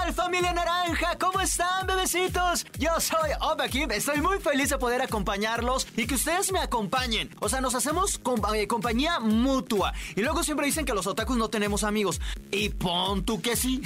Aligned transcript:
Hola, 0.00 0.06
hola, 0.06 0.06
¿qué 0.06 0.12
tal 0.12 0.14
familia 0.14 0.52
naranja? 0.52 1.18
¿Cómo 1.18 1.40
están, 1.40 1.86
bebecitos? 1.86 2.64
Yo 2.78 2.90
soy 3.00 3.30
Opa 3.40 3.68
Kim, 3.68 3.90
estoy 3.90 4.20
muy 4.20 4.38
feliz 4.38 4.70
de 4.70 4.78
poder 4.78 5.02
acompañarlos 5.02 5.86
y 5.96 6.06
que 6.06 6.14
ustedes 6.14 6.52
me 6.52 6.58
acompañen. 6.60 7.30
O 7.40 7.48
sea, 7.48 7.60
nos 7.60 7.74
hacemos 7.74 8.18
com- 8.18 8.40
eh, 8.54 8.66
compañía 8.66 9.20
mutua. 9.20 9.92
Y 10.16 10.22
luego 10.22 10.42
siempre 10.42 10.66
dicen 10.66 10.84
que 10.84 10.94
los 10.94 11.06
otakus 11.06 11.36
no 11.36 11.48
tenemos 11.50 11.84
amigos. 11.84 12.20
Y 12.50 12.70
pon 12.70 13.24
tú 13.24 13.40
que 13.42 13.56
sí. 13.56 13.82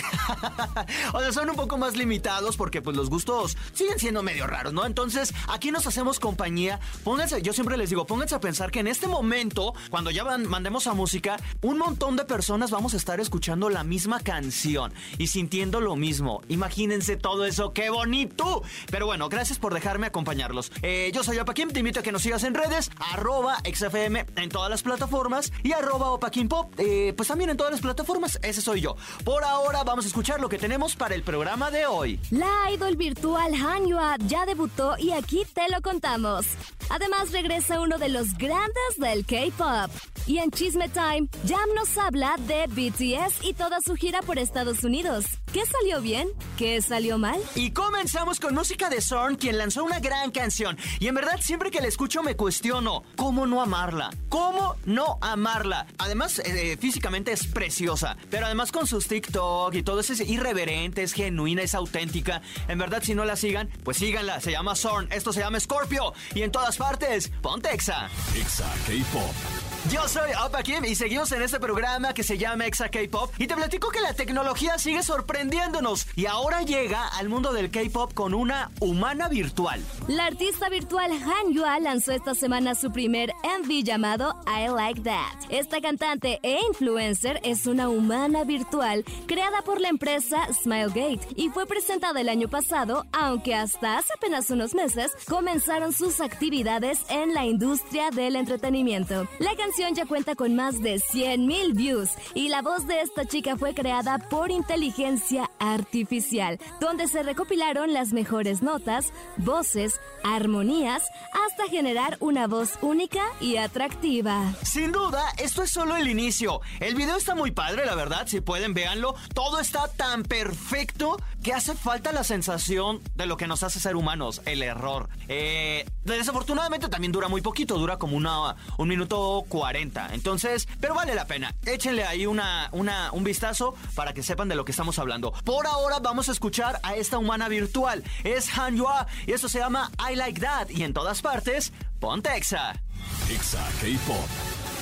o 1.12 1.20
sea, 1.20 1.32
son 1.32 1.50
un 1.50 1.56
poco 1.56 1.78
más 1.78 1.96
limitados 1.96 2.56
porque 2.56 2.80
pues 2.82 2.96
los 2.96 3.10
gustos 3.10 3.56
siguen 3.72 3.98
siendo 3.98 4.22
medio 4.22 4.46
raros, 4.46 4.72
¿no? 4.72 4.86
Entonces, 4.86 5.34
aquí 5.48 5.70
nos 5.70 5.86
hacemos 5.86 6.20
compañía. 6.20 6.80
Pónganse, 7.02 7.42
yo 7.42 7.52
siempre 7.52 7.76
les 7.76 7.90
digo, 7.90 8.06
pónganse 8.06 8.34
a 8.34 8.40
pensar 8.40 8.70
que 8.70 8.80
en 8.80 8.86
este 8.86 9.08
momento, 9.08 9.74
cuando 9.90 10.10
ya 10.10 10.22
van- 10.24 10.48
mandemos 10.48 10.86
a 10.86 10.94
música, 10.94 11.36
un 11.62 11.78
montón 11.78 12.16
de 12.16 12.24
personas 12.24 12.70
vamos 12.70 12.94
a 12.94 12.96
estar 12.98 13.20
escuchando 13.20 13.68
la 13.68 13.84
misma 13.84 14.20
canción 14.20 14.92
y 15.18 15.26
sintiendo 15.26 15.80
lo 15.80 15.96
mismo. 15.96 16.03
Imagínense 16.48 17.16
todo 17.16 17.46
eso, 17.46 17.72
qué 17.72 17.88
bonito. 17.90 18.62
Pero 18.90 19.06
bueno, 19.06 19.28
gracias 19.28 19.58
por 19.58 19.72
dejarme 19.72 20.06
acompañarlos. 20.06 20.70
Eh, 20.82 21.10
yo 21.14 21.24
soy 21.24 21.38
Opaquim, 21.38 21.70
te 21.70 21.80
invito 21.80 22.00
a 22.00 22.02
que 22.02 22.12
nos 22.12 22.22
sigas 22.22 22.44
en 22.44 22.54
redes, 22.54 22.90
arroba 23.12 23.58
XFM 23.64 24.26
en 24.36 24.48
todas 24.50 24.70
las 24.70 24.82
plataformas 24.82 25.52
y 25.62 25.72
arroba 25.72 26.10
Opaquim 26.10 26.48
Pop, 26.48 26.72
eh, 26.78 27.14
pues 27.16 27.28
también 27.28 27.50
en 27.50 27.56
todas 27.56 27.72
las 27.72 27.80
plataformas, 27.80 28.38
ese 28.42 28.60
soy 28.60 28.82
yo. 28.82 28.96
Por 29.24 29.44
ahora 29.44 29.82
vamos 29.82 30.04
a 30.04 30.08
escuchar 30.08 30.40
lo 30.40 30.48
que 30.48 30.58
tenemos 30.58 30.94
para 30.94 31.14
el 31.14 31.22
programa 31.22 31.70
de 31.70 31.86
hoy. 31.86 32.20
La 32.30 32.70
idol 32.72 32.96
virtual 32.96 33.54
Han 33.54 33.86
Yua 33.86 34.16
ya 34.26 34.44
debutó 34.44 34.96
y 34.98 35.12
aquí 35.12 35.46
te 35.54 35.68
lo 35.70 35.80
contamos. 35.80 36.46
Además 36.90 37.32
regresa 37.32 37.80
uno 37.80 37.98
de 37.98 38.10
los 38.10 38.36
grandes 38.36 38.98
del 38.98 39.24
K-pop. 39.24 39.90
Y 40.26 40.38
en 40.38 40.50
Chisme 40.50 40.88
Time, 40.88 41.28
Jam 41.46 41.68
nos 41.76 41.98
habla 41.98 42.36
de 42.46 42.66
BTS 42.66 43.44
y 43.44 43.52
toda 43.52 43.80
su 43.82 43.94
gira 43.94 44.22
por 44.22 44.38
Estados 44.38 44.82
Unidos. 44.82 45.26
¿Qué 45.52 45.64
salió 45.66 45.93
bien? 46.00 46.28
¿Qué 46.56 46.80
salió 46.82 47.18
mal? 47.18 47.40
Y 47.54 47.70
comenzamos 47.70 48.40
con 48.40 48.54
música 48.54 48.88
de 48.88 49.00
Zorn, 49.00 49.36
quien 49.36 49.58
lanzó 49.58 49.84
una 49.84 50.00
gran 50.00 50.30
canción. 50.30 50.76
Y 50.98 51.08
en 51.08 51.14
verdad, 51.14 51.40
siempre 51.40 51.70
que 51.70 51.80
la 51.80 51.88
escucho 51.88 52.22
me 52.22 52.36
cuestiono, 52.36 53.02
¿cómo 53.16 53.46
no 53.46 53.60
amarla? 53.62 54.10
¿Cómo 54.28 54.76
no 54.84 55.18
amarla? 55.20 55.86
Además, 55.98 56.40
eh, 56.44 56.76
físicamente 56.80 57.32
es 57.32 57.46
preciosa, 57.46 58.16
pero 58.30 58.46
además 58.46 58.72
con 58.72 58.86
sus 58.86 59.06
TikTok 59.08 59.74
y 59.74 59.82
todo 59.82 60.00
eso 60.00 60.12
es 60.12 60.20
irreverente, 60.20 61.02
es 61.02 61.12
genuina, 61.12 61.62
es 61.62 61.74
auténtica. 61.74 62.42
En 62.68 62.78
verdad, 62.78 63.02
si 63.02 63.14
no 63.14 63.24
la 63.24 63.36
sigan, 63.36 63.68
pues 63.84 63.96
síganla. 63.96 64.40
Se 64.40 64.52
llama 64.52 64.74
Zorn, 64.76 65.08
esto 65.12 65.32
se 65.32 65.40
llama 65.40 65.60
Scorpio. 65.60 66.12
Y 66.34 66.42
en 66.42 66.52
todas 66.52 66.76
partes, 66.76 67.30
Pontexa. 67.42 68.08
Exa 68.36 68.70
K-Pop. 68.86 69.73
Yo 69.92 70.08
soy 70.08 70.30
Opa 70.42 70.62
Kim 70.62 70.82
y 70.86 70.94
seguimos 70.94 71.30
en 71.32 71.42
este 71.42 71.60
programa 71.60 72.14
que 72.14 72.22
se 72.22 72.38
llama 72.38 72.64
Exa 72.64 72.88
K-Pop 72.88 73.30
y 73.38 73.46
te 73.46 73.54
platico 73.54 73.90
que 73.90 74.00
la 74.00 74.14
tecnología 74.14 74.78
sigue 74.78 75.02
sorprendiéndonos 75.02 76.06
y 76.16 76.24
ahora 76.24 76.62
llega 76.62 77.06
al 77.06 77.28
mundo 77.28 77.52
del 77.52 77.70
K-Pop 77.70 78.14
con 78.14 78.32
una 78.32 78.70
humana 78.80 79.28
virtual. 79.28 79.82
La 80.08 80.24
artista 80.24 80.70
virtual 80.70 81.12
Han 81.12 81.52
Yua 81.52 81.78
lanzó 81.80 82.12
esta 82.12 82.34
semana 82.34 82.74
su 82.74 82.92
primer 82.92 83.34
MV 83.44 83.84
llamado 83.84 84.34
I 84.46 84.68
Like 84.74 85.02
That. 85.02 85.50
Esta 85.50 85.82
cantante 85.82 86.40
e 86.42 86.60
influencer 86.66 87.38
es 87.44 87.66
una 87.66 87.90
humana 87.90 88.44
virtual 88.44 89.04
creada 89.26 89.60
por 89.62 89.82
la 89.82 89.90
empresa 89.90 90.48
Smilegate 90.62 91.28
y 91.36 91.50
fue 91.50 91.66
presentada 91.66 92.22
el 92.22 92.30
año 92.30 92.48
pasado, 92.48 93.04
aunque 93.12 93.54
hasta 93.54 93.98
hace 93.98 94.14
apenas 94.16 94.48
unos 94.48 94.74
meses 94.74 95.12
comenzaron 95.28 95.92
sus 95.92 96.22
actividades 96.22 97.00
en 97.10 97.34
la 97.34 97.44
industria 97.44 98.10
del 98.10 98.36
entretenimiento. 98.36 99.28
La 99.40 99.54
canción 99.54 99.73
ya 99.76 100.06
cuenta 100.06 100.36
con 100.36 100.54
más 100.54 100.80
de 100.80 100.96
100.000 100.96 101.74
views 101.74 102.10
y 102.34 102.48
la 102.48 102.62
voz 102.62 102.86
de 102.86 103.00
esta 103.00 103.24
chica 103.24 103.56
fue 103.56 103.74
creada 103.74 104.18
por 104.18 104.52
inteligencia 104.52 105.50
artificial, 105.72 106.58
donde 106.80 107.08
se 107.08 107.22
recopilaron 107.22 107.92
las 107.92 108.12
mejores 108.12 108.62
notas, 108.62 109.12
voces, 109.36 110.00
armonías, 110.22 111.02
hasta 111.32 111.68
generar 111.68 112.16
una 112.20 112.46
voz 112.46 112.78
única 112.82 113.22
y 113.40 113.56
atractiva. 113.56 114.54
Sin 114.62 114.92
duda, 114.92 115.22
esto 115.38 115.62
es 115.62 115.70
solo 115.70 115.96
el 115.96 116.08
inicio. 116.08 116.60
El 116.80 116.94
video 116.94 117.16
está 117.16 117.34
muy 117.34 117.50
padre, 117.50 117.84
la 117.86 117.94
verdad, 117.94 118.26
si 118.26 118.40
pueden 118.40 118.74
véanlo. 118.74 119.14
Todo 119.34 119.60
está 119.60 119.88
tan 119.88 120.22
perfecto 120.22 121.16
que 121.42 121.52
hace 121.52 121.74
falta 121.74 122.12
la 122.12 122.24
sensación 122.24 123.02
de 123.14 123.26
lo 123.26 123.36
que 123.36 123.46
nos 123.46 123.62
hace 123.62 123.80
ser 123.80 123.96
humanos, 123.96 124.40
el 124.46 124.62
error. 124.62 125.08
Eh, 125.28 125.84
desafortunadamente 126.04 126.88
también 126.88 127.12
dura 127.12 127.28
muy 127.28 127.42
poquito, 127.42 127.78
dura 127.78 127.98
como 127.98 128.16
una, 128.16 128.56
un 128.78 128.88
minuto 128.88 129.44
40. 129.48 130.14
Entonces, 130.14 130.66
pero 130.80 130.94
vale 130.94 131.14
la 131.14 131.26
pena. 131.26 131.54
Échenle 131.66 132.04
ahí 132.04 132.26
una, 132.26 132.68
una, 132.72 133.12
un 133.12 133.24
vistazo 133.24 133.74
para 133.94 134.14
que 134.14 134.22
sepan 134.22 134.48
de 134.48 134.54
lo 134.54 134.64
que 134.64 134.72
estamos 134.72 134.98
hablando. 134.98 135.32
Ahora 135.62 135.98
vamos 136.00 136.28
a 136.28 136.32
escuchar 136.32 136.80
a 136.82 136.96
esta 136.96 137.18
humana 137.18 137.48
virtual. 137.48 138.02
Es 138.24 138.56
Han 138.58 138.76
Yua 138.76 139.06
y 139.26 139.32
esto 139.32 139.48
se 139.48 139.58
llama 139.58 139.90
I 140.10 140.16
Like 140.16 140.40
That. 140.40 140.70
Y 140.70 140.82
en 140.82 140.92
todas 140.92 141.22
partes, 141.22 141.72
Pontexa. 142.00 142.74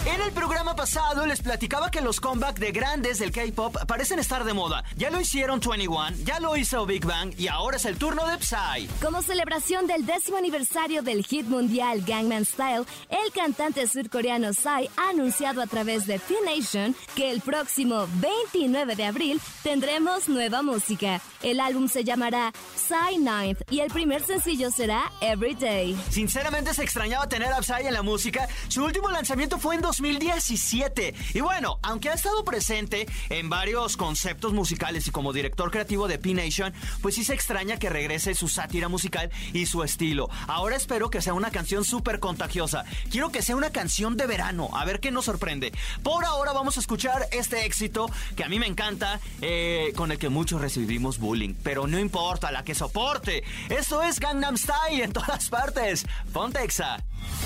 En 0.05 0.21
el 0.21 0.33
programa 0.33 0.75
pasado 0.75 1.27
les 1.27 1.41
platicaba 1.41 1.89
que 1.89 2.01
los 2.01 2.21
comebacks 2.21 2.59
de 2.59 2.73
grandes 2.73 3.21
del 3.21 3.31
K-pop 3.31 3.77
parecen 3.87 4.19
estar 4.19 4.43
de 4.43 4.53
moda. 4.53 4.83
Ya 4.97 5.11
lo 5.11 5.21
hicieron 5.21 5.61
21, 5.61 6.25
ya 6.25 6.41
lo 6.41 6.57
hizo 6.57 6.85
Big 6.87 7.07
Bang 7.07 7.33
y 7.39 7.47
ahora 7.47 7.77
es 7.77 7.85
el 7.85 7.97
turno 7.99 8.27
de 8.27 8.37
Psy. 8.39 8.89
Como 9.01 9.23
celebración 9.23 9.87
del 9.87 10.05
décimo 10.05 10.39
aniversario 10.39 11.03
del 11.03 11.25
hit 11.25 11.47
mundial 11.47 12.03
Gangnam 12.05 12.45
Style, 12.45 12.85
el 13.11 13.33
cantante 13.33 13.87
surcoreano 13.87 14.53
Psy 14.53 14.91
ha 14.97 15.11
anunciado 15.11 15.63
a 15.63 15.69
través 15.69 16.05
de 16.09 16.19
T-Nation 16.19 16.97
que 17.15 17.31
el 17.31 17.41
próximo 17.41 18.09
29 18.15 18.97
de 18.97 19.05
abril 19.05 19.41
tendremos 19.63 20.29
nueva 20.29 20.63
música. 20.63 21.21
El 21.45 21.61
álbum 21.61 21.87
se 21.87 22.03
llamará 22.03 22.53
Psy 22.75 23.19
Ninth 23.19 23.63
y 23.71 23.79
el 23.79 23.91
primer 23.93 24.25
sencillo 24.25 24.73
será 24.73 25.13
Everyday. 25.21 25.97
Sinceramente 26.11 26.75
se 26.75 26.83
extrañaba 26.83 27.29
tener 27.29 27.53
a 27.53 27.63
Psy 27.63 27.87
en 27.87 27.95
la 27.95 28.03
música. 28.03 28.49
Su 28.67 28.85
último 28.85 29.09
lanzamiento 29.09 29.59
fue 29.59 29.77
en 29.77 29.92
2017. 29.93 31.15
Y 31.35 31.41
bueno, 31.41 31.79
aunque 31.83 32.09
ha 32.09 32.15
estado 32.15 32.45
presente 32.45 33.07
en 33.29 33.51
varios 33.51 33.99
conceptos 33.99 34.55
musicales 34.55 35.07
y 35.07 35.11
como 35.11 35.35
director 35.35 35.71
creativo 35.71 36.09
de 36.09 36.19
P-Nation, 36.19 36.73
pues 37.03 37.15
sí 37.15 37.25
se 37.25 37.35
extraña 37.35 37.79
que 37.79 37.91
regrese 37.91 38.35
su 38.35 38.49
sátira 38.49 38.89
musical 38.89 39.31
y 39.53 39.67
su 39.67 39.83
estilo. 39.83 40.31
Ahora 40.47 40.77
espero 40.77 41.11
que 41.11 41.21
sea 41.21 41.35
una 41.35 41.51
canción 41.51 41.85
súper 41.85 42.21
contagiosa. 42.21 42.87
Quiero 43.11 43.31
que 43.31 43.43
sea 43.43 43.55
una 43.55 43.71
canción 43.71 44.17
de 44.17 44.27
verano. 44.27 44.71
A 44.73 44.87
ver 44.87 44.99
qué 45.01 45.11
nos 45.11 45.27
sorprende. 45.27 45.73
Por 46.03 46.25
ahora 46.25 46.53
vamos 46.53 46.79
a 46.79 46.81
escuchar 46.81 47.29
este 47.31 47.67
éxito 47.67 48.11
que 48.35 48.45
a 48.45 48.49
mí 48.49 48.59
me 48.59 48.67
encanta, 48.67 49.21
eh, 49.43 49.93
con 49.95 50.11
el 50.11 50.19
que 50.19 50.31
muchos 50.31 50.63
recibimos 50.63 51.19
bullying. 51.19 51.55
Pero 51.63 51.87
no 51.87 51.99
importa, 51.99 52.51
la 52.51 52.65
que 52.65 52.75
soporte. 52.75 53.45
Esto 53.69 54.03
es 54.03 54.19
Gangnam 54.21 54.57
Style 54.57 55.03
en 55.05 55.13
todas 55.13 55.51
partes. 55.51 56.07
Ponte 56.33 56.63
Exa. 56.63 56.97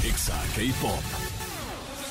Exa 0.05 0.41
K-Pop. 0.55 1.56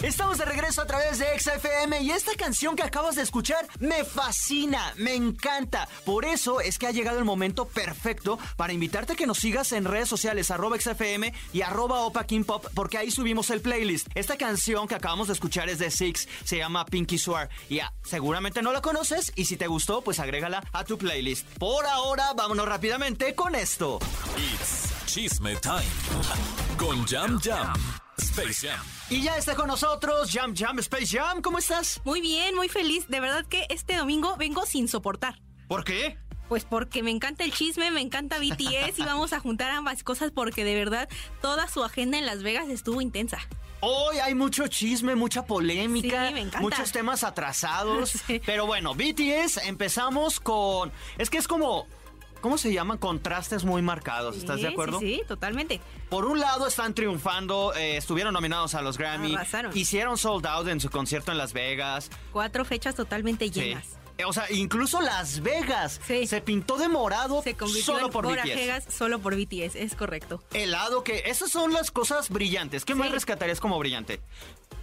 Estamos 0.05 0.37
de 0.37 0.45
regreso 0.45 0.83
a 0.83 0.85
través 0.85 1.17
de 1.17 1.25
XFM 1.39 1.99
y 2.01 2.11
esta 2.11 2.35
canción 2.35 2.75
que 2.75 2.83
acabas 2.83 3.15
de 3.15 3.23
escuchar 3.23 3.67
me 3.79 4.03
fascina, 4.03 4.93
me 4.97 5.15
encanta. 5.15 5.89
Por 6.05 6.25
eso 6.25 6.61
es 6.61 6.77
que 6.77 6.85
ha 6.85 6.91
llegado 6.91 7.17
el 7.17 7.25
momento 7.25 7.65
perfecto 7.65 8.37
para 8.55 8.71
invitarte 8.71 9.13
a 9.13 9.15
que 9.15 9.25
nos 9.25 9.39
sigas 9.39 9.71
en 9.71 9.83
redes 9.83 10.07
sociales 10.07 10.51
arroba 10.51 10.79
XFM 10.79 11.33
y 11.53 11.63
arroba 11.63 12.01
Opa 12.01 12.27
King 12.27 12.43
Pop 12.43 12.67
porque 12.75 12.99
ahí 12.99 13.09
subimos 13.09 13.49
el 13.49 13.61
playlist. 13.61 14.07
Esta 14.13 14.37
canción 14.37 14.87
que 14.87 14.93
acabamos 14.93 15.25
de 15.25 15.33
escuchar 15.33 15.69
es 15.69 15.79
de 15.79 15.89
Six, 15.89 16.27
se 16.43 16.57
llama 16.57 16.85
Pinky 16.85 17.17
Swear. 17.17 17.49
Y 17.67 17.79
ah, 17.79 17.91
seguramente 18.03 18.61
no 18.61 18.71
la 18.71 18.81
conoces 18.81 19.33
y 19.35 19.45
si 19.45 19.57
te 19.57 19.65
gustó 19.65 20.03
pues 20.03 20.19
agrégala 20.19 20.63
a 20.71 20.83
tu 20.83 20.99
playlist. 20.99 21.47
Por 21.57 21.83
ahora 21.83 22.31
vámonos 22.37 22.67
rápidamente 22.67 23.33
con 23.33 23.55
esto. 23.55 23.97
It's 24.37 24.93
Chisme 25.07 25.55
Time. 25.55 25.81
Con 26.77 27.07
Jam 27.07 27.39
Jam. 27.41 28.04
Space 28.17 28.67
Jam. 28.67 28.79
Y 29.09 29.21
ya 29.21 29.37
está 29.37 29.55
con 29.55 29.67
nosotros 29.67 30.29
Jam 30.31 30.55
Jam 30.55 30.79
Space 30.79 31.17
Jam, 31.17 31.41
¿cómo 31.41 31.57
estás? 31.57 32.01
Muy 32.05 32.21
bien, 32.21 32.55
muy 32.55 32.69
feliz. 32.69 33.07
De 33.07 33.19
verdad 33.19 33.45
que 33.45 33.65
este 33.69 33.95
domingo 33.97 34.35
vengo 34.37 34.65
sin 34.65 34.87
soportar. 34.87 35.39
¿Por 35.67 35.83
qué? 35.83 36.17
Pues 36.47 36.63
porque 36.63 37.01
me 37.03 37.11
encanta 37.11 37.43
el 37.43 37.51
chisme, 37.53 37.89
me 37.91 38.01
encanta 38.01 38.37
BTS 38.39 38.99
y 38.99 39.03
vamos 39.05 39.33
a 39.33 39.39
juntar 39.39 39.71
ambas 39.71 40.03
cosas 40.03 40.31
porque 40.31 40.63
de 40.63 40.75
verdad 40.75 41.09
toda 41.41 41.67
su 41.67 41.83
agenda 41.83 42.17
en 42.17 42.25
Las 42.25 42.43
Vegas 42.43 42.69
estuvo 42.69 43.01
intensa. 43.01 43.39
Hoy 43.81 44.17
hay 44.17 44.33
mucho 44.33 44.67
chisme, 44.67 45.15
mucha 45.15 45.45
polémica, 45.45 46.27
Sí, 46.29 46.33
me 46.33 46.39
encanta. 46.41 46.61
muchos 46.61 46.91
temas 46.91 47.23
atrasados. 47.23 48.11
Sí. 48.27 48.41
Pero 48.45 48.65
bueno, 48.65 48.95
BTS 48.95 49.57
empezamos 49.65 50.39
con. 50.39 50.91
Es 51.17 51.29
que 51.29 51.37
es 51.37 51.47
como. 51.47 51.87
¿Cómo 52.45 52.59
se 52.59 52.71
llaman? 52.71 52.99
Contrastes 52.99 53.63
muy 53.65 53.81
marcados, 53.81 54.37
¿estás 54.37 54.61
de 54.61 54.67
acuerdo? 54.67 54.99
Sí, 54.99 55.15
sí, 55.15 55.21
totalmente. 55.27 55.81
Por 56.09 56.25
un 56.25 56.39
lado 56.39 56.67
están 56.67 56.93
triunfando, 56.93 57.73
eh, 57.73 57.97
estuvieron 57.97 58.35
nominados 58.35 58.75
a 58.75 58.83
los 58.83 58.99
Grammy, 58.99 59.33
Arrasaron. 59.33 59.75
hicieron 59.75 60.15
sold 60.15 60.45
out 60.45 60.67
en 60.67 60.79
su 60.79 60.91
concierto 60.91 61.31
en 61.31 61.39
Las 61.39 61.53
Vegas. 61.53 62.11
Cuatro 62.31 62.63
fechas 62.63 62.93
totalmente 62.93 63.49
llenas. 63.49 63.97
O 64.27 64.31
sea, 64.31 64.45
incluso 64.51 65.01
Las 65.01 65.41
Vegas 65.41 65.99
Sí. 66.05 66.27
se 66.27 66.39
pintó 66.39 66.77
de 66.77 66.87
morado 66.87 67.41
Se 67.41 67.55
convirtió 67.55 67.95
solo 67.95 68.11
por 68.11 68.25
Bora 68.25 68.43
BTS. 68.43 68.61
Hegas 68.61 68.85
solo 68.93 69.17
por 69.19 69.35
BTS, 69.35 69.75
es 69.75 69.95
correcto. 69.95 70.43
Helado 70.53 71.03
que 71.03 71.23
esas 71.25 71.49
son 71.51 71.73
las 71.73 71.89
cosas 71.89 72.29
brillantes. 72.29 72.85
¿Qué 72.85 72.93
más 72.93 73.09
rescatarías 73.09 73.59
como 73.59 73.79
brillante? 73.79 74.21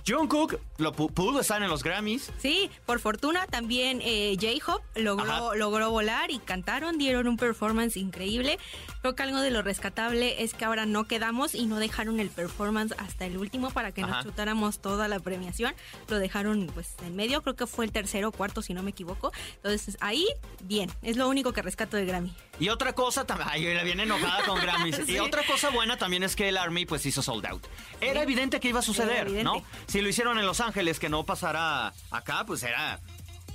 Jungkook 0.07 0.59
lo 0.79 0.93
pu- 0.93 1.13
pudo 1.13 1.41
estar 1.41 1.63
en 1.63 1.69
los 1.69 1.85
Grammys. 1.85 2.33
Sí, 2.39 2.71
por 2.87 2.99
fortuna 2.99 3.47
también 3.47 4.01
eh, 4.03 4.37
J-Hope 4.41 5.01
logró, 5.01 5.55
logró 5.55 5.91
volar 5.93 6.33
y 6.33 6.39
cantaron, 6.41 6.99
dieron 6.99 7.29
un 7.29 7.37
performance 7.37 7.97
increíble. 7.97 8.59
Creo 9.01 9.15
que 9.15 9.23
algo 9.23 9.41
de 9.41 9.53
lo 9.53 9.63
rescatable 9.63 10.43
es 10.43 10.55
que 10.55 10.65
ahora 10.65 10.87
no 10.87 11.05
quedamos 11.05 11.55
y 11.55 11.67
no 11.67 11.79
dejaron 11.79 12.19
el 12.19 12.31
performance 12.31 12.95
hasta 12.99 13.27
el 13.27 13.37
último 13.39 13.71
para 13.71 13.93
que 13.93 14.03
Ajá. 14.03 14.17
nos 14.17 14.25
chutáramos 14.25 14.81
toda 14.81 15.07
la 15.07 15.21
premiación. 15.21 15.73
Lo 16.09 16.19
dejaron 16.19 16.67
pues 16.75 16.95
en 17.07 17.15
medio, 17.15 17.43
creo 17.43 17.55
que 17.55 17.69
fue 17.69 17.85
el 17.85 17.93
tercero 17.93 18.29
o 18.29 18.33
cuarto 18.33 18.61
si 18.61 18.75
no 18.75 18.83
me 18.83 18.91
equivoco. 18.91 19.31
Entonces 19.57 19.97
ahí, 20.01 20.27
bien, 20.65 20.91
es 21.03 21.17
lo 21.17 21.29
único 21.29 21.53
que 21.53 21.63
rescato 21.63 21.97
de 21.97 22.07
Grammy. 22.07 22.35
Y 22.59 22.71
otra 22.71 22.93
cosa 22.93 23.25
también, 23.25 23.49
ay, 23.53 23.75
la 23.75 23.85
viene 23.85 24.03
enojada 24.03 24.45
con 24.47 24.61
Grammys. 24.61 24.97
Sí. 25.07 25.13
Y 25.15 25.19
otra 25.21 25.45
cosa 25.47 25.71
buena 25.71 25.97
también 25.97 26.23
es 26.25 26.35
que 26.37 26.49
el 26.49 26.57
Army 26.57 26.87
pues 26.87 27.05
hizo 27.07 27.23
sold 27.23 27.47
out. 27.47 27.65
Era 28.01 28.21
Sí. 28.21 28.25
evidente 28.25 28.59
que 28.61 28.69
iba 28.69 28.81
a 28.81 28.83
suceder. 28.83 29.31
¿no? 29.45 29.63
Si 29.87 30.01
lo 30.01 30.09
hicieron 30.09 30.39
en 30.39 30.47
Los 30.47 30.61
Ángeles, 30.61 30.99
que 30.99 31.09
no 31.09 31.25
pasara 31.25 31.93
acá, 32.11 32.45
pues 32.47 32.63
era, 32.63 33.01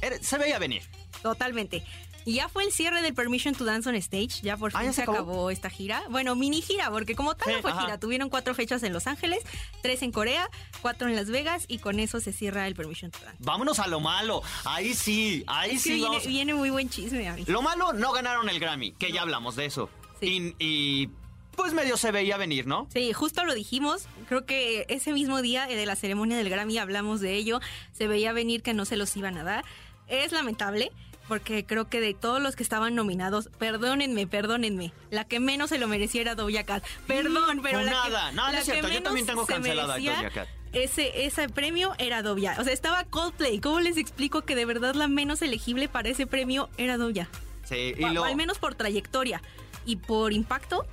era- 0.01 0.21
se 0.21 0.37
veía 0.37 0.59
venir. 0.59 0.83
Totalmente. 1.21 1.83
Y 2.25 2.33
ya 2.33 2.49
fue 2.49 2.65
el 2.65 2.73
cierre 2.73 3.01
del 3.01 3.13
Permission 3.13 3.55
to 3.55 3.63
Dance 3.63 3.87
on 3.87 3.95
Stage. 3.95 4.41
Ya 4.41 4.57
por 4.57 4.71
Ah, 4.75 4.79
fin 4.79 4.87
¿ya 4.87 4.91
se 4.91 4.95
se 4.97 5.01
acabó? 5.03 5.17
acabó? 5.17 5.49
esta 5.49 5.69
gira. 5.69 6.03
Bueno, 6.09 6.35
mini 6.35 6.61
gira, 6.61 6.91
porque 6.91 7.15
como 7.15 7.35
tal 7.35 7.47
Sí, 7.47 7.53
no 7.55 7.61
fue 7.61 7.71
ajá. 7.71 7.81
gira. 7.83 7.99
Tuvieron 8.01 8.29
cuatro 8.29 8.53
fechas 8.53 8.83
en 8.83 8.91
Los 8.91 9.07
Ángeles, 9.07 9.39
tres 9.81 10.01
en 10.01 10.11
Corea, 10.11 10.49
cuatro 10.81 11.07
en 11.07 11.15
Las 11.15 11.29
Vegas 11.29 11.63
y 11.69 11.77
con 11.79 12.01
eso 12.01 12.19
se 12.19 12.33
cierra 12.33 12.67
el 12.67 12.75
Permission 12.75 13.11
to 13.11 13.19
Dance. 13.23 13.37
Vámonos 13.39 13.79
a 13.79 13.87
lo 13.87 14.01
malo. 14.01 14.41
Ahí 14.65 14.93
sí, 14.93 15.45
ahí 15.47 15.71
Es 15.71 15.83
que 15.83 15.89
sí 15.89 15.89
viene, 15.95 16.07
vamos. 16.09 16.27
viene 16.27 16.53
muy 16.53 16.69
buen 16.69 16.89
chisme, 16.89 17.29
Abby. 17.29 17.45
Lo 17.47 17.61
malo, 17.61 17.93
no 17.93 18.11
ganaron 18.11 18.49
el 18.49 18.59
Grammy, 18.59 18.91
que 18.91 19.13
ya 19.13 19.21
hablamos 19.21 19.55
de 19.55 19.65
eso. 19.65 19.89
Sí. 20.19 20.53
Y, 20.59 20.65
y, 20.65 21.09
pues 21.57 21.73
medio 21.73 21.97
se 21.97 22.11
veía 22.11 22.37
venir, 22.37 22.65
¿no? 22.67 22.87
Sí, 22.93 23.11
justo 23.11 23.43
lo 23.43 23.53
dijimos. 23.53 24.07
Creo 24.29 24.45
que 24.45 24.85
ese 24.87 25.11
mismo 25.11 25.41
día 25.41 25.69
eh, 25.69 25.75
de 25.75 25.85
la 25.85 25.97
ceremonia 25.97 26.37
del 26.37 26.49
Grammy 26.49 26.77
hablamos 26.77 27.19
de 27.19 27.33
ello. 27.33 27.59
Se 27.91 28.07
veía 28.07 28.31
venir 28.31 28.61
que 28.61 28.73
no 28.73 28.85
se 28.85 28.95
los 28.95 29.17
iban 29.17 29.37
a 29.37 29.43
dar. 29.43 29.65
Es 30.07 30.31
lamentable. 30.31 30.91
Porque 31.27 31.65
creo 31.65 31.89
que 31.89 31.99
de 31.99 32.13
todos 32.13 32.41
los 32.41 32.55
que 32.55 32.63
estaban 32.63 32.95
nominados, 32.95 33.49
perdónenme, 33.59 34.27
perdónenme, 34.27 34.93
la 35.11 35.25
que 35.25 35.41
menos 35.41 35.71
se 35.71 35.77
lo 35.77 35.89
merecía 35.89 36.21
era 36.21 36.35
Doja 36.35 36.63
Cat. 36.63 36.85
Perdón, 37.05 37.59
pero 37.61 37.81
la 37.81 37.91
que, 37.91 37.97
Funada. 37.97 38.31
No, 38.31 38.45
no 38.45 38.51
la 38.53 38.59
es 38.59 38.63
cierto, 38.63 38.87
que 38.87 38.93
yo 38.93 39.03
también 39.03 39.25
menos 39.25 39.45
tengo 39.45 39.45
cancelada 39.45 39.95
a 39.95 39.99
Doja 39.99 40.29
Cat. 40.29 40.47
Ese, 40.71 41.25
ese 41.25 41.49
premio 41.49 41.93
era 41.97 42.21
Doja. 42.21 42.55
O 42.59 42.63
sea, 42.63 42.71
estaba 42.71 43.03
Coldplay. 43.03 43.59
¿Cómo 43.59 43.81
les 43.81 43.97
explico 43.97 44.43
que 44.43 44.55
de 44.55 44.63
verdad 44.63 44.95
la 44.95 45.09
menos 45.09 45.41
elegible 45.41 45.89
para 45.89 46.07
ese 46.07 46.27
premio 46.27 46.69
era 46.77 46.95
Doja? 46.97 47.27
Sí, 47.65 47.93
y 47.97 48.03
O- 48.05 48.09
lo... 48.13 48.21
o 48.21 48.23
al 48.23 48.37
menos 48.37 48.57
por 48.57 48.75
trayectoria 48.75 49.41
y 49.85 49.97
por 49.97 50.31
impacto, 50.31 50.85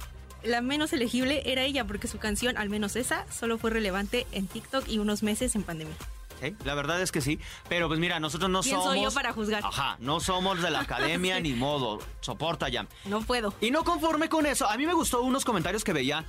la 0.45 0.61
menos 0.61 0.93
elegible 0.93 1.43
era 1.45 1.63
ella 1.63 1.85
porque 1.85 2.09
su 2.09 2.19
canción, 2.19 2.57
al 2.57 2.69
menos 2.69 2.97
esa, 2.97 3.27
solo 3.33 3.59
fue 3.59 3.71
relevante 3.71 4.27
en 4.33 4.47
TikTok 4.47 4.89
y 4.89 4.99
unos 4.99 5.23
meses 5.23 5.55
en 5.55 5.63
pandemia. 5.63 5.95
Sí, 6.41 6.55
la 6.65 6.75
verdad 6.75 7.01
es 7.01 7.13
que 7.13 7.21
sí. 7.21 7.39
Pero 7.69 7.89
pues 7.89 8.01
mira, 8.01 8.21
nosotros 8.21 8.51
no 8.51 8.61
¿Quién 8.61 8.77
somos... 8.77 8.89
soy 8.89 9.03
yo 9.03 9.11
para 9.13 9.33
juzgar? 9.33 9.63
Ajá, 9.65 9.97
no 10.01 10.21
somos 10.21 10.61
de 10.63 10.71
la 10.71 10.81
academia 10.81 11.41
ni 11.41 11.53
modo. 11.55 12.01
Soporta 12.21 12.69
ya. 12.69 12.87
No 13.05 13.23
puedo. 13.23 13.55
Y 13.61 13.71
no 13.71 13.85
conforme 13.85 14.29
con 14.29 14.47
eso, 14.47 14.69
a 14.69 14.77
mí 14.77 14.87
me 14.87 14.95
gustó 14.95 15.23
unos 15.23 15.45
comentarios 15.45 15.85
que 15.85 15.93
veía 15.93 16.25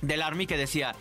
del 0.00 0.22
Army 0.22 0.46
que 0.46 0.56
decía... 0.56 0.94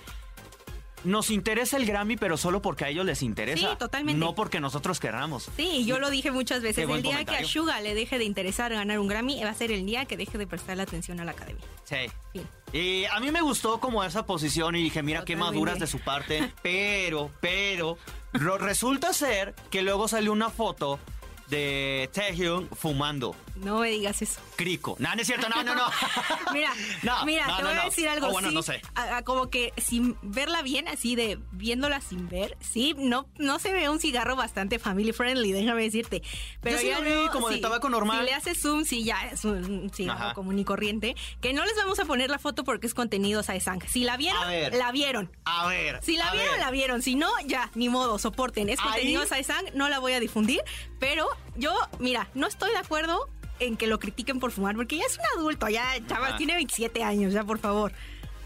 Nos 1.03 1.31
interesa 1.31 1.77
el 1.77 1.86
Grammy, 1.86 2.15
pero 2.15 2.38
solo 2.38 2.62
porque 2.62 2.86
a 2.86 2.89
ellos 2.89 3.06
les 3.06 3.24
interesa. 3.24 3.71
Sí, 3.71 3.77
totalmente. 3.80 4.19
No 4.19 4.36
porque 4.36 4.59
nosotros 4.59 5.00
querramos. 5.00 5.50
Sí, 5.56 5.83
yo 5.86 5.98
lo 6.00 6.09
dije 6.12 6.31
muchas 6.31 6.62
veces. 6.62 6.88
El 6.88 7.01
día 7.01 7.25
que 7.25 7.38
a. 7.38 7.44
Suga 7.44 7.81
le 7.81 7.95
deje 7.95 8.18
de 8.19 8.24
interesar 8.25 8.71
ganar 8.71 9.00
un 9.00 9.07
Grammy, 9.07 9.44
va 9.44 9.50
a 9.50 9.53
ser 9.56 9.71
el 9.71 9.86
día 9.86 10.06
que 10.06 10.15
deje 10.18 10.38
de 10.38 10.45
prestarle 10.45 10.83
atención 10.83 11.19
a 11.19 11.25
la 11.25 11.31
academia. 11.31 11.63
Sí. 11.86 11.95
Fin. 12.33 12.48
Y 12.74 13.06
a 13.06 13.19
mí 13.19 13.31
me 13.31 13.42
gustó 13.42 13.80
como 13.80 14.03
esa 14.03 14.25
posición 14.25 14.75
y 14.75 14.83
dije, 14.83 15.01
mira 15.03 15.25
qué 15.25 15.36
maduras 15.36 15.80
de 15.80 15.88
su 15.88 16.00
parte. 16.00 16.53
Pero, 16.63 17.31
pero, 17.42 17.98
lo- 18.33 18.57
resulta 18.57 19.12
ser 19.13 19.56
que 19.71 19.81
luego 19.81 20.07
salió 20.07 20.31
una 20.31 20.50
foto 20.50 21.00
de 21.48 22.09
Taehyung 22.13 22.68
fumando 22.75 23.36
No 23.63 23.79
me 23.79 23.89
digas 23.89 24.21
eso. 24.21 24.41
crico. 24.55 24.95
No, 24.99 25.13
no 25.15 25.21
es 25.21 25.27
cierto, 25.27 25.47
no, 25.49 25.63
no, 25.63 25.75
no. 25.75 25.85
Mira, 26.53 26.71
No, 27.03 27.25
mira, 27.25 27.47
no, 27.47 27.57
te 27.57 27.63
no, 27.63 27.69
voy 27.69 27.77
a 27.77 27.85
decir 27.85 28.07
algo. 28.09 28.27
O 28.27 28.31
bueno, 28.31 28.49
sí, 28.49 28.53
no 28.55 28.61
sé. 28.63 28.81
a- 28.95 29.17
a 29.17 29.21
como 29.23 29.49
que 29.49 29.73
sin 29.77 30.17
verla 30.21 30.61
bien, 30.61 30.87
así 30.87 31.15
de 31.15 31.39
viéndola 31.51 32.01
sin 32.01 32.27
ver, 32.29 32.57
sí, 32.59 32.95
no, 32.97 33.27
no 33.37 33.59
se 33.59 33.71
ve 33.73 33.89
un 33.89 33.99
cigarro 33.99 34.35
bastante 34.35 34.79
family 34.79 35.13
friendly, 35.13 35.51
déjame 35.51 35.83
decirte. 35.83 36.21
Pero 36.61 36.77
sí 36.77 36.87
ya 36.87 36.99
lo 36.99 37.05
vi 37.05 37.09
luego, 37.11 37.31
como 37.31 37.49
de 37.49 37.57
tabaco 37.59 37.89
normal. 37.89 38.19
Si 38.19 38.25
le 38.25 38.33
haces 38.33 38.59
zoom, 38.61 38.83
sí, 38.85 39.03
ya 39.03 39.27
es 39.31 39.45
un 39.45 39.91
cigarro 39.93 40.25
Ajá. 40.25 40.33
común 40.33 40.57
y 40.59 40.65
corriente. 40.65 41.15
Que 41.41 41.53
no 41.53 41.65
les 41.65 41.75
vamos 41.75 41.99
a 41.99 42.05
poner 42.05 42.29
la 42.29 42.39
foto 42.39 42.63
porque 42.63 42.87
es 42.87 42.93
contenido 42.93 43.43
Saesang. 43.43 43.81
Si 43.87 44.03
la 44.03 44.17
vieron, 44.17 44.47
ver. 44.47 44.73
la 44.75 44.91
vieron. 44.91 45.31
A 45.45 45.67
ver. 45.67 45.99
Si 46.03 46.17
la 46.17 46.31
vieron, 46.31 46.51
ver. 46.51 46.59
la 46.59 46.71
vieron. 46.71 47.01
Si 47.01 47.15
no, 47.15 47.29
ya, 47.45 47.69
ni 47.75 47.89
modo, 47.89 48.17
soporten. 48.19 48.69
Es 48.69 48.79
contenido 48.81 49.25
Saesang, 49.25 49.65
no 49.75 49.87
la 49.89 49.99
voy 49.99 50.13
a 50.13 50.19
difundir. 50.19 50.61
Pero 50.99 51.27
yo, 51.55 51.75
mira, 51.99 52.29
no 52.33 52.47
estoy 52.47 52.71
de 52.71 52.77
acuerdo 52.77 53.29
en 53.61 53.77
que 53.77 53.87
lo 53.87 53.99
critiquen 53.99 54.39
por 54.39 54.51
fumar, 54.51 54.75
porque 54.75 54.97
ya 54.97 55.05
es 55.05 55.17
un 55.17 55.39
adulto, 55.39 55.69
ya, 55.69 55.83
chaval, 56.07 56.35
tiene 56.35 56.55
27 56.55 57.03
años, 57.03 57.31
ya, 57.31 57.43
por 57.43 57.59
favor. 57.59 57.91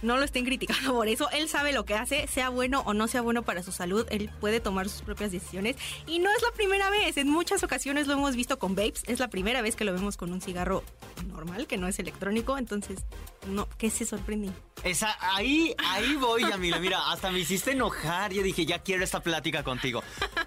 No 0.06 0.18
lo 0.18 0.24
estén 0.24 0.46
criticando 0.46 0.94
por 0.94 1.08
eso. 1.08 1.30
Él 1.32 1.50
sabe 1.50 1.74
lo 1.74 1.84
que 1.84 1.96
hace, 1.96 2.28
sea 2.28 2.50
bueno 2.50 2.82
o 2.86 2.94
no 2.94 3.08
sea 3.08 3.22
bueno 3.22 3.42
para 3.42 3.64
su 3.64 3.72
salud. 3.72 4.06
Él 4.12 4.30
puede 4.40 4.60
tomar 4.60 4.88
sus 4.88 5.02
propias 5.02 5.32
decisiones. 5.32 5.76
Y 6.06 6.20
no 6.20 6.30
es 6.30 6.42
la 6.44 6.52
primera 6.52 6.92
vez. 6.92 7.18
En 7.18 7.28
muchas 7.30 7.64
ocasiones 7.64 8.06
lo 8.06 8.14
hemos 8.14 8.36
visto 8.36 8.60
con 8.60 8.76
vapes. 8.76 9.04
Es 9.08 9.20
la 9.20 9.30
primera 9.30 9.64
vez 9.64 9.76
que 9.76 9.84
lo 9.84 9.92
vemos 9.94 10.16
con 10.16 10.32
un 10.32 10.42
cigarro 10.42 10.84
normal, 11.28 11.66
que 11.66 11.78
no 11.78 11.88
es 11.88 11.98
electrónico. 11.98 12.58
Entonces, 12.60 13.00
no, 13.48 13.68
¿qué 13.80 13.90
se 13.90 14.06
sorprenden? 14.06 14.54
Esa, 14.84 15.18
ahí, 15.36 15.74
ahí 15.80 16.16
voy, 16.18 16.42
Yamila. 16.48 16.78
Mira, 16.78 17.12
hasta 17.12 17.32
me 17.32 17.40
hiciste 17.40 17.72
enojar. 17.72 18.32
Yo 18.32 18.44
dije, 18.44 18.68
ya 18.68 18.80
quiero 18.80 19.04
esta 19.04 19.22
plática 19.22 19.64
contigo. 19.64 20.04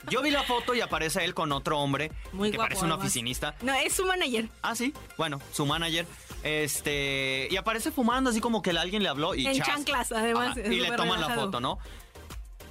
Yo 0.09 0.23
vi 0.23 0.31
la 0.31 0.45
foto 0.45 0.75
y 0.75 0.81
aparece 0.81 1.25
él 1.25 1.35
con 1.35 1.51
otro 1.51 1.81
hombre 1.81 2.13
Muy 2.33 2.53
que 2.53 2.57
guapo. 2.59 2.69
parece 2.69 2.85
un 2.85 2.93
además. 2.93 3.07
oficinista. 3.07 3.57
No, 3.63 3.75
es 3.75 3.93
su 3.93 4.07
manager. 4.07 4.49
Ah, 4.63 4.77
sí. 4.77 4.95
Bueno, 5.17 5.41
su 5.53 5.67
manager. 5.67 6.07
Este. 6.43 7.49
Y 7.51 7.57
aparece 7.57 7.91
fumando 7.91 8.31
así 8.31 8.41
como 8.41 8.63
que 8.63 8.71
alguien 8.71 9.03
le 9.03 9.09
habló 9.09 9.35
y. 9.35 9.47
En 9.47 9.57
chas. 9.57 9.67
chanclas, 9.69 10.13
además, 10.13 10.51
Ajá, 10.53 10.61
es 10.61 10.71
y 10.73 10.81
le 10.81 10.91
toman 10.93 11.21
la 11.21 11.31
foto, 11.31 11.61
¿no? 11.61 11.79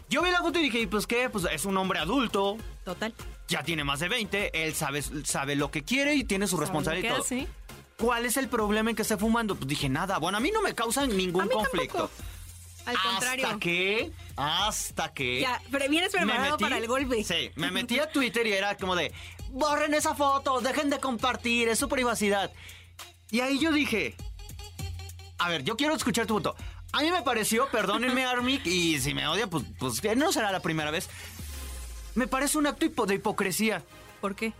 Yo 0.10 0.22
vi 0.22 0.32
la 0.32 0.40
foto 0.42 0.60
y 0.60 0.64
dije, 0.64 0.80
¿y 0.80 0.88
pues 0.88 1.06
qué? 1.06 1.30
Pues 1.30 1.46
es 1.52 1.66
un 1.66 1.76
hombre 1.78 2.00
adulto. 2.00 2.58
Total. 2.86 3.14
Ya 3.50 3.64
tiene 3.64 3.84
más 3.84 4.00
de 4.00 4.08
20. 4.08 4.64
Él 4.66 4.74
sabe, 4.74 5.02
sabe 5.02 5.56
lo 5.56 5.70
que 5.70 5.84
quiere 5.84 6.16
y 6.16 6.24
tiene 6.24 6.48
su 6.48 6.56
responsabilidad. 6.58 7.18
¿Cuál 7.98 8.26
es 8.26 8.38
el 8.38 8.48
problema 8.48 8.90
en 8.92 8.96
que 8.96 9.02
esté 9.02 9.18
fumando? 9.18 9.56
Pues 9.56 9.68
dije, 9.68 9.90
nada. 9.90 10.18
Bueno, 10.20 10.38
a 10.38 10.42
mí 10.42 10.52
no 10.52 10.62
me 10.62 10.74
causa 10.76 11.06
ningún 11.08 11.42
A 11.42 11.46
mí 11.46 11.52
conflicto. 11.52 11.98
tampoco. 12.10 12.24
Al 12.86 12.96
contrario. 13.02 13.46
Hasta 13.48 13.60
que. 13.60 14.12
Hasta 14.38 15.14
que. 15.14 15.42
Ya, 15.42 15.62
pero 15.72 15.90
vienes 15.90 16.14
me 16.14 16.22
preparado 16.22 16.56
metí- 16.58 16.62
para 16.62 16.78
el 16.78 16.88
golpe. 16.88 17.24
Sí, 17.26 17.52
me 17.56 17.70
metí 17.72 18.00
a 18.00 18.10
Twitter 18.10 18.48
y 18.48 18.54
era 18.54 18.78
como 18.78 18.96
de, 18.96 19.12
borren 19.50 19.94
esa 19.94 20.16
foto, 20.16 20.62
dejen 20.62 20.90
de 20.90 21.00
compartir, 21.00 21.68
es 21.68 21.80
su 21.80 21.90
privacidad. 21.90 22.52
Y 23.32 23.42
ahí 23.42 23.60
yo 23.60 23.72
dije, 23.72 24.16
a 25.38 25.50
ver, 25.50 25.64
yo 25.64 25.76
quiero 25.76 25.96
escuchar 25.96 26.26
tu 26.26 26.36
punto. 26.36 26.56
A 26.94 27.02
mí 27.02 27.12
me 27.12 27.22
pareció, 27.22 27.68
perdónenme 27.70 28.26
Armic, 28.26 28.66
y 28.66 29.00
si 29.00 29.14
me 29.14 29.28
odia, 29.28 29.48
pues, 29.48 29.64
pues 29.80 30.02
no 30.16 30.32
será 30.32 30.52
la 30.52 30.62
primera 30.62 30.92
vez. 30.92 31.10
Me 32.16 32.28
parece 32.28 32.58
un 32.58 32.68
acto 32.68 32.86
hipo- 32.86 33.06
de 33.06 33.16
hipocresía. 33.16 33.84
¿Por 34.22 34.36
qué? 34.36 34.54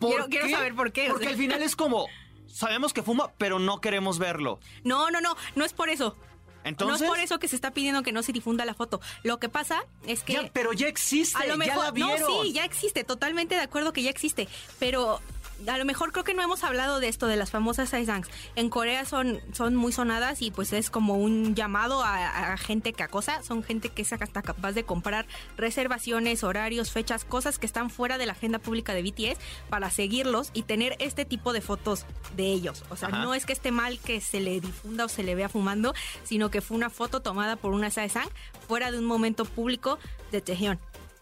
¿Por 0.00 0.10
Quiero- 0.10 0.26
quiero 0.28 0.48
saber 0.50 0.74
por 0.74 0.92
qué, 0.92 1.08
Porque 1.10 1.28
al 1.28 1.36
final 1.36 1.62
es 1.62 1.76
como, 1.76 2.06
sabemos 2.48 2.92
que 2.92 3.02
fuma, 3.02 3.30
pero 3.38 3.58
no 3.60 3.80
queremos 3.80 4.18
verlo. 4.18 4.58
No, 4.82 5.10
no, 5.10 5.20
no, 5.20 5.36
no 5.54 5.64
es 5.64 5.72
por 5.72 5.90
eso. 5.90 6.16
Entonces... 6.64 7.00
No 7.00 7.04
es 7.06 7.10
por 7.10 7.20
eso 7.20 7.38
que 7.38 7.46
se 7.48 7.54
está 7.56 7.72
pidiendo 7.72 8.02
que 8.02 8.10
no 8.12 8.22
se 8.22 8.32
difunda 8.32 8.64
la 8.64 8.74
foto. 8.74 9.00
Lo 9.22 9.38
que 9.38 9.48
pasa 9.48 9.84
es 10.06 10.22
que 10.24 10.32
Ya, 10.34 10.50
pero 10.52 10.72
ya 10.72 10.88
existe, 10.88 11.36
a 11.36 11.42
lo 11.46 11.50
ya 11.50 11.56
mejor 11.56 11.84
la 11.84 11.90
vieron. 11.92 12.20
no, 12.20 12.42
sí, 12.42 12.52
ya 12.52 12.64
existe, 12.64 13.04
totalmente 13.04 13.54
de 13.54 13.60
acuerdo 13.60 13.92
que 13.92 14.02
ya 14.02 14.10
existe, 14.10 14.48
pero 14.80 15.20
a 15.66 15.78
lo 15.78 15.84
mejor 15.84 16.12
creo 16.12 16.24
que 16.24 16.34
no 16.34 16.42
hemos 16.42 16.64
hablado 16.64 17.00
de 17.00 17.08
esto 17.08 17.26
de 17.26 17.36
las 17.36 17.50
famosas 17.50 17.90
Saisangs. 17.90 18.28
En 18.56 18.68
Corea 18.68 19.04
son 19.04 19.40
son 19.52 19.74
muy 19.76 19.92
sonadas 19.92 20.42
y 20.42 20.50
pues 20.50 20.72
es 20.72 20.90
como 20.90 21.16
un 21.16 21.54
llamado 21.54 22.02
a, 22.02 22.52
a 22.52 22.56
gente 22.56 22.92
que 22.92 23.02
acosa, 23.02 23.42
son 23.42 23.62
gente 23.62 23.88
que 23.88 24.02
es 24.02 24.12
hasta 24.12 24.42
capaz 24.42 24.72
de 24.72 24.84
comprar 24.84 25.26
reservaciones, 25.56 26.44
horarios, 26.44 26.90
fechas, 26.90 27.24
cosas 27.24 27.58
que 27.58 27.66
están 27.66 27.90
fuera 27.90 28.18
de 28.18 28.26
la 28.26 28.32
agenda 28.32 28.58
pública 28.58 28.94
de 28.94 29.02
BTS 29.02 29.38
para 29.68 29.90
seguirlos 29.90 30.50
y 30.52 30.62
tener 30.62 30.96
este 30.98 31.24
tipo 31.24 31.52
de 31.52 31.60
fotos 31.60 32.06
de 32.36 32.46
ellos. 32.46 32.84
O 32.90 32.96
sea, 32.96 33.08
Ajá. 33.08 33.22
no 33.22 33.34
es 33.34 33.46
que 33.46 33.52
esté 33.52 33.70
mal 33.70 33.98
que 33.98 34.20
se 34.20 34.40
le 34.40 34.60
difunda 34.60 35.04
o 35.04 35.08
se 35.08 35.22
le 35.22 35.34
vea 35.34 35.48
fumando, 35.48 35.94
sino 36.24 36.50
que 36.50 36.60
fue 36.60 36.76
una 36.76 36.90
foto 36.90 37.20
tomada 37.20 37.56
por 37.56 37.72
una 37.72 37.90
Saesang 37.90 38.28
fuera 38.66 38.90
de 38.90 38.98
un 38.98 39.04
momento 39.04 39.44
público 39.44 39.98
de 40.30 40.40
Taehyung. 40.40 40.78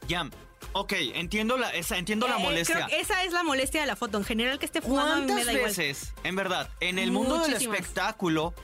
Ya, 0.09 0.29
Ok, 0.73 0.93
entiendo 1.15 1.57
la, 1.57 1.71
esa, 1.71 1.97
entiendo 1.99 2.29
la 2.29 2.37
Eh, 2.37 2.43
molestia. 2.43 2.87
creo 2.87 3.01
esa 3.01 3.25
es 3.25 3.33
la 3.33 3.43
molestia 3.43 3.81
de 3.81 3.87
la 3.87 3.97
foto. 3.97 4.19
En 4.19 4.25
general, 4.25 4.59
que 4.59 4.67
esté 4.67 4.81
fumando 4.81 5.35
me 5.35 5.43
¿Cuántas 5.43 5.55
igual. 5.55 5.69
veces, 5.69 6.13
en 6.23 6.37
verdad, 6.37 6.69
en 6.81 6.99
el 6.99 7.11
mundo 7.13 7.39
del 7.41 7.51
Muchísimas. 7.51 7.79
espectáculo, 7.81 8.55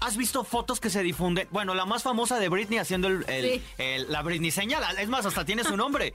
has 0.00 0.16
visto 0.16 0.42
fotos 0.44 0.80
que 0.80 0.88
se 0.88 1.02
difunden? 1.02 1.48
Bueno, 1.50 1.74
la 1.74 1.84
más 1.84 2.02
famosa 2.02 2.38
de 2.38 2.48
Britney 2.48 2.78
haciendo 2.78 3.08
el, 3.08 3.24
el- 3.28 3.50
Sí. 3.60 3.62
el- 3.78 4.10
la 4.10 4.22
Britney 4.22 4.50
señal. 4.50 4.82
Es 4.98 5.08
más, 5.08 5.26
hasta 5.26 5.44
tiene 5.44 5.62
su 5.64 5.76
nombre. 5.76 6.14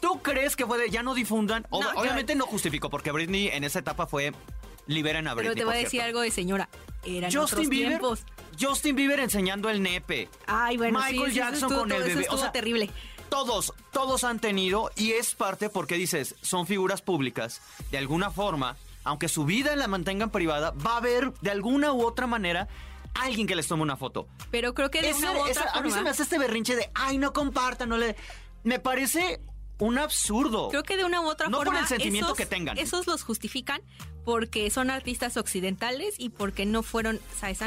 ¿Tú 0.00 0.20
crees 0.20 0.56
que 0.56 0.66
fue 0.66 0.76
de 0.78 0.90
ya 0.90 1.02
no 1.02 1.14
difundan? 1.14 1.66
Yo- 1.72 1.78
obviamente 1.96 2.34
no 2.34 2.44
justifico, 2.46 2.90
porque 2.90 3.10
Britney 3.12 3.48
en 3.48 3.64
esa 3.64 3.78
etapa 3.78 4.06
fue 4.06 4.32
liberen 4.86 5.26
a 5.26 5.34
Britney. 5.34 5.54
Pero 5.54 5.58
te 5.58 5.64
voy 5.64 5.74
a 5.74 5.76
decir 5.78 5.90
cierto. 5.92 6.06
algo 6.08 6.20
de 6.20 6.30
señora. 6.30 6.68
Eran 7.04 7.30
otros 7.30 7.50
Justin 7.52 7.70
Bieber, 7.70 7.88
tiempos. 7.90 8.24
Justin 8.60 8.94
Bieber 8.96 9.20
enseñando 9.20 9.70
el 9.70 9.80
nepe. 9.82 10.28
Ay, 10.46 10.76
bueno, 10.76 10.98
Michael 10.98 11.16
sí, 11.16 11.24
eso 11.24 11.34
Jackson 11.34 11.54
estuvo- 11.70 11.78
con 11.80 11.92
el 11.92 11.96
eso 11.98 12.06
bebé. 12.08 12.20
estuvo 12.22 12.36
o 12.38 12.42
sea, 12.42 12.52
terrible. 12.52 12.90
Todos, 13.28 13.72
todos 13.92 14.24
han 14.24 14.38
tenido 14.38 14.90
y 14.96 15.12
es 15.12 15.34
parte 15.34 15.68
porque 15.68 15.96
dices, 15.96 16.34
son 16.42 16.66
figuras 16.66 17.02
públicas. 17.02 17.60
De 17.90 17.98
alguna 17.98 18.30
forma, 18.30 18.76
aunque 19.04 19.28
su 19.28 19.44
vida 19.44 19.76
la 19.76 19.88
mantengan 19.88 20.30
privada, 20.30 20.70
va 20.72 20.94
a 20.94 20.96
haber 20.98 21.32
de 21.40 21.50
alguna 21.50 21.92
u 21.92 22.02
otra 22.04 22.26
manera 22.26 22.68
alguien 23.14 23.46
que 23.46 23.56
les 23.56 23.66
tome 23.66 23.82
una 23.82 23.96
foto. 23.96 24.26
Pero 24.50 24.74
creo 24.74 24.90
que 24.90 25.02
de 25.02 25.10
Ese- 25.10 25.18
una 25.20 25.32
u 25.32 25.38
otra 25.40 25.50
esa- 25.50 25.70
a 25.70 25.80
mí 25.80 25.90
se 25.90 26.02
me 26.02 26.10
hace 26.10 26.22
este 26.22 26.38
berrinche 26.38 26.76
de, 26.76 26.90
ay, 26.94 27.18
no 27.18 27.32
compartan, 27.32 27.88
no 27.88 27.96
le... 27.98 28.16
Me 28.64 28.78
parece 28.80 29.40
un 29.78 29.98
absurdo. 29.98 30.68
Creo 30.70 30.82
que 30.82 30.96
de 30.96 31.04
una 31.04 31.20
u 31.20 31.26
otra 31.26 31.48
No 31.48 31.58
por 31.58 31.66
forma. 31.66 31.80
el 31.80 31.86
sentimiento 31.86 32.28
esos, 32.28 32.36
que 32.38 32.46
tengan. 32.46 32.78
Esos 32.78 33.06
los 33.06 33.22
justifican 33.22 33.82
porque 34.24 34.70
son 34.70 34.90
artistas 34.90 35.36
occidentales 35.36 36.14
y 36.18 36.30
porque 36.30 36.66
no 36.66 36.82
fueron 36.82 37.20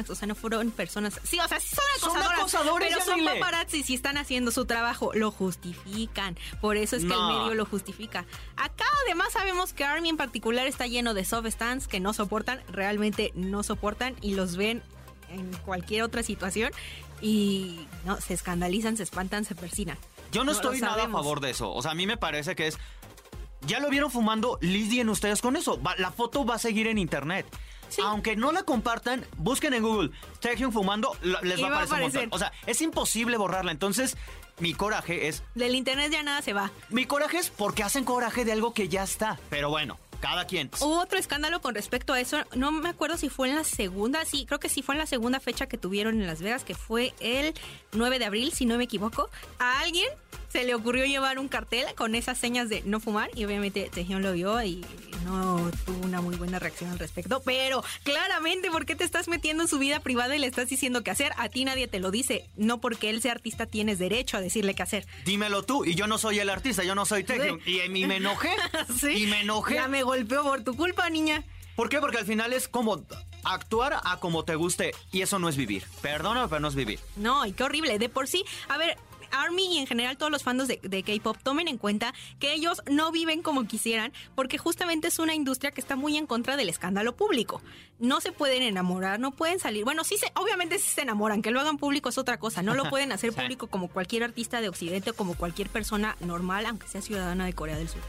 o 0.09 0.15
sea, 0.15 0.27
no 0.27 0.35
fueron 0.35 0.71
personas. 0.71 1.19
Sí, 1.23 1.39
o 1.39 1.47
sea, 1.47 1.59
sí 1.59 1.69
son 1.69 1.83
Son 1.99 2.09
acosadoras. 2.17 2.39
acosadores, 2.39 2.89
pero 2.93 3.05
son 3.05 3.25
paparazzi 3.25 3.83
si 3.83 3.93
están 3.93 4.17
haciendo 4.17 4.51
su 4.51 4.65
trabajo. 4.65 5.11
Lo 5.13 5.31
justifican. 5.31 6.37
Por 6.59 6.75
eso 6.75 6.95
es 6.97 7.03
que 7.03 7.09
No. 7.09 7.29
el 7.31 7.37
medio 7.37 7.53
lo 7.55 7.65
justifica. 7.65 8.25
Acá 8.57 8.85
además 9.05 9.31
sabemos 9.31 9.71
que 9.71 9.85
Army 9.85 10.09
en 10.09 10.17
particular 10.17 10.67
está 10.67 10.85
lleno 10.87 11.13
de 11.13 11.23
soft 11.23 11.47
stands 11.49 11.87
que 11.87 11.99
no 12.01 12.13
soportan, 12.13 12.61
realmente 12.69 13.31
no 13.35 13.63
soportan 13.63 14.15
y 14.21 14.33
los 14.33 14.57
ven 14.57 14.81
en 15.29 15.53
cualquier 15.65 16.03
otra 16.03 16.23
situación 16.23 16.71
y 17.21 17.87
no 18.05 18.19
se 18.19 18.33
escandalizan, 18.33 18.97
se 18.97 19.03
espantan, 19.03 19.45
se 19.45 19.55
persinan. 19.55 19.97
Yo 20.31 20.43
no, 20.43 20.51
estoy 20.51 20.79
nada 20.81 21.05
a 21.05 21.09
favor 21.09 21.39
de 21.39 21.49
eso. 21.51 21.71
O 21.73 21.81
sea, 21.81 21.91
a 21.91 21.95
mí 21.95 22.05
me 22.07 22.17
parece 22.17 22.55
que 22.55 22.67
es. 22.67 22.77
Ya 23.61 23.79
lo 23.79 23.89
vieron 23.89 24.09
fumando, 24.09 24.57
lidien 24.61 25.09
ustedes 25.09 25.41
con 25.41 25.55
eso. 25.55 25.81
Va- 25.81 25.95
la 25.97 26.11
foto 26.11 26.45
va 26.45 26.55
a 26.55 26.59
seguir 26.59 26.87
en 26.87 26.97
internet. 26.97 27.45
Sí. 27.89 28.01
Aunque 28.05 28.35
no 28.35 28.51
la 28.51 28.63
compartan, 28.63 29.25
busquen 29.37 29.73
en 29.73 29.81
Google 29.83 30.11
Taehyung 30.41 30.71
fumando, 30.71 31.11
les 31.21 31.61
va 31.61 31.67
a 31.67 31.69
va 31.71 31.79
a 31.79 31.83
aparecer 31.83 31.95
un 31.97 32.01
montón. 32.03 32.07
aparecer. 32.07 32.29
O 32.31 32.37
sea, 32.37 32.51
es 32.67 32.81
imposible 32.81 33.35
borrarla. 33.37 33.71
Entonces, 33.71 34.15
mi 34.59 34.73
coraje 34.75 35.27
es. 35.27 35.43
Del 35.55 35.73
internet 35.75 36.11
ya 36.11 36.21
nada 36.23 36.41
se 36.43 36.53
va. 36.53 36.71
Mi 36.89 37.05
coraje 37.05 37.37
es 37.39 37.49
porque 37.49 37.83
hacen 37.83 38.03
coraje 38.05 38.45
de 38.45 38.51
algo 38.51 38.73
que 38.73 38.87
ya 38.89 39.03
está. 39.03 39.39
Pero 39.49 39.69
bueno, 39.69 39.97
cada 40.19 40.45
quien. 40.45 40.69
Hubo 40.79 40.99
otro 40.99 41.17
escándalo 41.17 41.61
con 41.61 41.75
respecto 41.75 42.13
a 42.13 42.19
eso. 42.19 42.37
No 42.55 42.71
me 42.71 42.89
acuerdo 42.89 43.17
si 43.17 43.29
fue 43.29 43.49
en 43.49 43.55
la 43.55 43.63
segunda. 43.63 44.25
Sí, 44.25 44.45
creo 44.45 44.59
que 44.59 44.69
sí 44.69 44.81
fue 44.81 44.95
en 44.95 44.99
la 44.99 45.05
segunda 45.05 45.39
fecha 45.39 45.67
que 45.67 45.77
tuvieron 45.77 46.19
en 46.19 46.27
Las 46.27 46.41
Vegas, 46.41 46.63
que 46.63 46.75
fue 46.75 47.13
el 47.19 47.53
9 47.93 48.19
de 48.19 48.25
abril, 48.25 48.51
si 48.53 48.65
no 48.65 48.77
me 48.77 48.83
equivoco. 48.85 49.29
A 49.59 49.79
alguien 49.79 50.09
se 50.49 50.63
le 50.63 50.73
ocurrió 50.73 51.05
llevar 51.05 51.39
un 51.39 51.47
cartel 51.47 51.85
con 51.95 52.15
esas 52.15 52.37
señas 52.37 52.69
de 52.69 52.81
no 52.83 52.99
fumar 52.99 53.29
y 53.35 53.45
obviamente 53.45 53.89
Tejión 53.93 54.23
lo 54.23 54.33
vio 54.33 54.61
y 54.63 54.83
no 55.23 55.69
tuvo 55.85 56.05
una 56.05 56.21
muy 56.21 56.35
buena 56.37 56.57
reacción 56.57 56.89
al 56.89 56.97
respecto. 56.99 57.41
Pero 57.45 57.83
claramente, 58.03 58.71
¿por 58.71 58.85
qué 58.85 58.95
te 58.95 59.03
estás 59.03 59.27
metiendo 59.27 59.63
en 59.63 59.69
su 59.69 59.77
vida 59.77 59.99
privada 59.99 60.35
y 60.35 60.39
le 60.39 60.47
estás 60.47 60.67
diciendo 60.69 61.03
qué 61.03 61.11
hacer? 61.11 61.33
A 61.37 61.49
ti 61.49 61.65
nadie 61.65 61.87
te 61.87 61.99
lo 61.99 62.09
dice. 62.09 62.49
No 62.57 62.81
porque 62.81 63.09
él 63.11 63.21
sea 63.21 63.33
artista 63.33 63.67
tienes 63.67 63.99
derecho 63.99 64.37
a 64.37 64.41
decirle 64.41 64.73
qué 64.73 64.83
hacer. 64.83 65.05
Dímelo 65.25 65.63
tú. 65.63 65.85
Y 65.85 65.93
yo 65.93 66.07
no 66.07 66.17
soy 66.17 66.39
el 66.39 66.49
artista, 66.49 66.83
yo 66.83 66.95
no 66.95 67.05
soy 67.05 67.23
Taehyung. 67.23 67.59
Y, 67.65 67.81
y 67.81 68.07
me 68.07 68.17
enojé. 68.17 68.49
Sí. 68.99 69.23
Y 69.23 69.27
me 69.27 69.41
enojé. 69.41 69.75
Ya 69.75 69.87
me 69.87 70.03
golpeó 70.09 70.41
por 70.41 70.63
tu 70.63 70.75
culpa, 70.75 71.07
niña. 71.11 71.43
¿Por 71.75 71.87
qué? 71.87 71.99
Porque 71.99 72.17
al 72.17 72.25
final 72.25 72.51
es 72.51 72.67
como 72.67 73.05
actuar 73.43 74.01
a 74.03 74.19
como 74.19 74.43
te 74.43 74.55
guste. 74.55 74.91
Y 75.11 75.21
eso 75.21 75.37
no 75.37 75.49
es 75.49 75.55
vivir. 75.55 75.83
Perdóname, 76.01 76.47
pero 76.47 76.59
no 76.59 76.67
es 76.67 76.75
vivir. 76.75 76.99
No, 77.15 77.45
y 77.45 77.51
qué 77.51 77.63
horrible. 77.63 77.99
De 77.99 78.09
por 78.09 78.27
sí, 78.27 78.43
a 78.69 78.77
ver, 78.79 78.97
Army 79.31 79.75
y 79.75 79.77
en 79.77 79.85
general 79.85 80.17
todos 80.17 80.31
los 80.31 80.41
fans 80.41 80.67
de, 80.67 80.79
de 80.81 81.03
K-pop 81.03 81.37
tomen 81.43 81.67
en 81.67 81.77
cuenta 81.77 82.15
que 82.39 82.53
ellos 82.53 82.81
no 82.89 83.11
viven 83.11 83.43
como 83.43 83.67
quisieran 83.67 84.11
porque 84.33 84.57
justamente 84.57 85.09
es 85.09 85.19
una 85.19 85.35
industria 85.35 85.69
que 85.69 85.79
está 85.79 85.95
muy 85.95 86.17
en 86.17 86.25
contra 86.25 86.57
del 86.57 86.69
escándalo 86.69 87.15
público. 87.15 87.61
No 87.99 88.19
se 88.19 88.31
pueden 88.31 88.63
enamorar, 88.63 89.19
no 89.19 89.29
pueden 89.29 89.59
salir. 89.59 89.85
Bueno, 89.85 90.03
sí 90.03 90.17
se, 90.17 90.31
obviamente 90.33 90.79
sí 90.79 90.89
se 90.89 91.01
enamoran, 91.01 91.43
que 91.43 91.51
lo 91.51 91.59
hagan 91.59 91.77
público 91.77 92.09
es 92.09 92.17
otra 92.17 92.39
cosa. 92.39 92.63
No 92.63 92.73
lo 92.73 92.89
pueden 92.89 93.11
hacer 93.11 93.31
público 93.31 93.67
como 93.67 93.89
cualquier 93.89 94.23
artista 94.23 94.59
de 94.59 94.69
Occidente 94.69 95.11
o 95.11 95.15
como 95.15 95.35
cualquier 95.35 95.69
persona 95.69 96.17
normal, 96.19 96.65
aunque 96.65 96.87
sea 96.87 97.03
ciudadana 97.03 97.45
de 97.45 97.53
Corea 97.53 97.77
del 97.77 97.89
Sur 97.89 98.01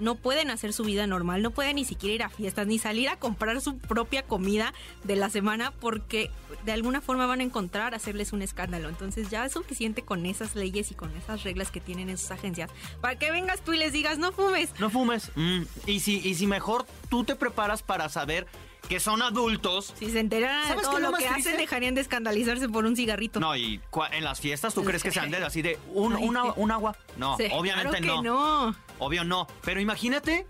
no 0.00 0.16
pueden 0.16 0.50
hacer 0.50 0.72
su 0.72 0.84
vida 0.84 1.06
normal, 1.06 1.42
no 1.42 1.50
pueden 1.50 1.76
ni 1.76 1.84
siquiera 1.84 2.14
ir 2.14 2.22
a 2.24 2.28
fiestas, 2.30 2.66
ni 2.66 2.78
salir 2.78 3.08
a 3.08 3.16
comprar 3.16 3.60
su 3.60 3.78
propia 3.78 4.22
comida 4.22 4.72
de 5.04 5.16
la 5.16 5.30
semana 5.30 5.72
porque 5.80 6.30
de 6.64 6.72
alguna 6.72 7.00
forma 7.00 7.26
van 7.26 7.40
a 7.40 7.44
encontrar 7.44 7.94
hacerles 7.94 8.32
un 8.32 8.42
escándalo. 8.42 8.88
Entonces 8.88 9.30
ya 9.30 9.44
es 9.46 9.52
suficiente 9.52 10.02
con 10.02 10.26
esas 10.26 10.54
leyes 10.56 10.90
y 10.90 10.94
con 10.94 11.14
esas 11.16 11.42
reglas 11.44 11.70
que 11.70 11.80
tienen 11.80 12.08
esas 12.10 12.32
agencias 12.32 12.70
para 13.00 13.18
que 13.18 13.30
vengas 13.30 13.60
tú 13.62 13.72
y 13.72 13.78
les 13.78 13.92
digas 13.92 14.18
no 14.18 14.32
fumes. 14.32 14.70
No 14.78 14.90
fumes. 14.90 15.30
Mm, 15.36 15.62
Y, 15.86 16.00
si, 16.00 16.18
y 16.26 16.34
si 16.34 16.46
mejor 16.46 16.86
tú 17.08 17.24
te 17.24 17.36
preparas 17.36 17.82
para 17.82 18.08
saber 18.08 18.46
que 18.90 18.98
son 19.00 19.22
adultos. 19.22 19.94
Si 19.96 20.10
se 20.10 20.18
enteraran 20.18 20.62
de 20.62 20.68
¿Sabes 20.68 20.82
todo 20.84 20.98
lo 20.98 21.12
que 21.12 21.24
triste? 21.24 21.48
hacen, 21.50 21.56
dejarían 21.56 21.94
de 21.94 22.00
escandalizarse 22.00 22.68
por 22.68 22.84
un 22.84 22.96
cigarrito. 22.96 23.38
No, 23.38 23.56
y 23.56 23.80
en 24.10 24.24
las 24.24 24.40
fiestas, 24.40 24.74
¿tú 24.74 24.82
crees 24.84 25.02
que 25.04 25.12
se 25.12 25.20
anden 25.20 25.44
así 25.44 25.62
de 25.62 25.78
un, 25.94 26.16
Ay, 26.16 26.24
una- 26.28 26.42
sí. 26.42 26.48
un 26.56 26.70
agua? 26.72 26.96
No, 27.16 27.36
Sí, 27.36 27.44
obviamente 27.52 27.98
claro 28.00 28.20
que 28.22 28.28
no. 28.28 28.66
no. 28.72 28.76
Obvio 28.98 29.22
no. 29.22 29.46
Pero 29.62 29.80
imagínate. 29.80 30.44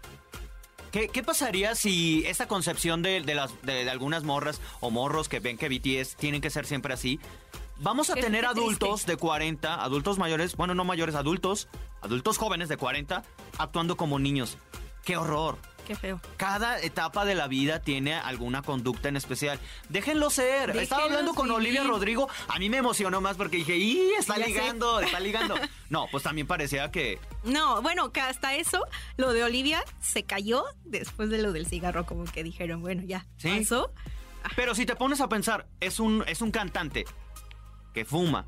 ¿Qué, 0.90 1.08
qué 1.08 1.22
pasaría 1.22 1.74
si 1.74 2.24
esta 2.26 2.48
concepción 2.48 3.02
de, 3.02 3.20
de 3.20 3.34
las, 3.34 3.52
de, 3.62 3.84
de 3.84 3.90
algunas 3.90 4.24
morras 4.24 4.60
o 4.80 4.90
morros 4.90 5.28
que 5.28 5.38
ven 5.38 5.56
que 5.58 5.68
BTS 5.68 6.16
tienen 6.16 6.40
que 6.40 6.48
ser 6.50 6.64
siempre 6.66 6.94
así? 6.94 7.20
Vamos 7.76 8.08
a 8.10 8.14
Qué- 8.14 8.22
tener 8.22 8.40
qué 8.40 8.46
adultos 8.48 9.04
de 9.06 9.16
40, 9.16 9.84
adultos 9.84 10.18
mayores, 10.18 10.56
bueno, 10.56 10.74
no 10.74 10.84
mayores, 10.84 11.14
adultos, 11.14 11.68
adultos 12.00 12.38
jóvenes 12.38 12.68
de 12.70 12.76
40, 12.78 13.22
actuando 13.58 13.96
como 13.98 14.18
niños. 14.18 14.56
¡Qué 15.04 15.16
horror! 15.16 15.58
Qué 15.90 15.96
feo. 15.96 16.20
Cada 16.36 16.78
etapa 16.80 17.24
de 17.24 17.34
la 17.34 17.48
vida 17.48 17.80
tiene 17.80 18.14
alguna 18.14 18.62
conducta 18.62 19.08
en 19.08 19.16
especial. 19.16 19.58
Déjenlo 19.88 20.30
ser. 20.30 20.70
Estaba 20.76 21.02
hablando 21.02 21.34
con 21.34 21.46
vivir. 21.46 21.56
Olivia 21.58 21.82
Rodrigo. 21.82 22.28
A 22.46 22.60
mí 22.60 22.70
me 22.70 22.76
emocionó 22.76 23.20
más 23.20 23.36
porque 23.36 23.56
dije, 23.56 23.76
¡y! 23.76 24.12
Está 24.16 24.36
Ya 24.38 24.44
sé. 24.44 24.50
ligando, 24.50 25.00
está 25.00 25.18
ligando. 25.18 25.56
No, 25.90 26.06
pues 26.12 26.22
también 26.22 26.46
parecía 26.46 26.92
que. 26.92 27.18
No, 27.42 27.82
bueno, 27.82 28.12
que 28.12 28.20
hasta 28.20 28.54
eso, 28.54 28.86
lo 29.16 29.32
de 29.32 29.42
Olivia 29.42 29.82
se 30.00 30.22
cayó 30.22 30.62
después 30.84 31.28
de 31.28 31.38
lo 31.42 31.50
del 31.52 31.66
cigarro, 31.66 32.06
como 32.06 32.22
que 32.22 32.44
dijeron, 32.44 32.80
bueno, 32.82 33.02
ya 33.04 33.26
Sí. 33.38 33.58
pasó. 33.58 33.92
Pero 34.54 34.76
si 34.76 34.86
te 34.86 34.94
pones 34.94 35.20
a 35.20 35.28
pensar, 35.28 35.66
es 35.80 35.98
un, 35.98 36.22
es 36.28 36.40
un 36.40 36.52
cantante 36.52 37.04
que 37.94 38.04
fuma 38.04 38.46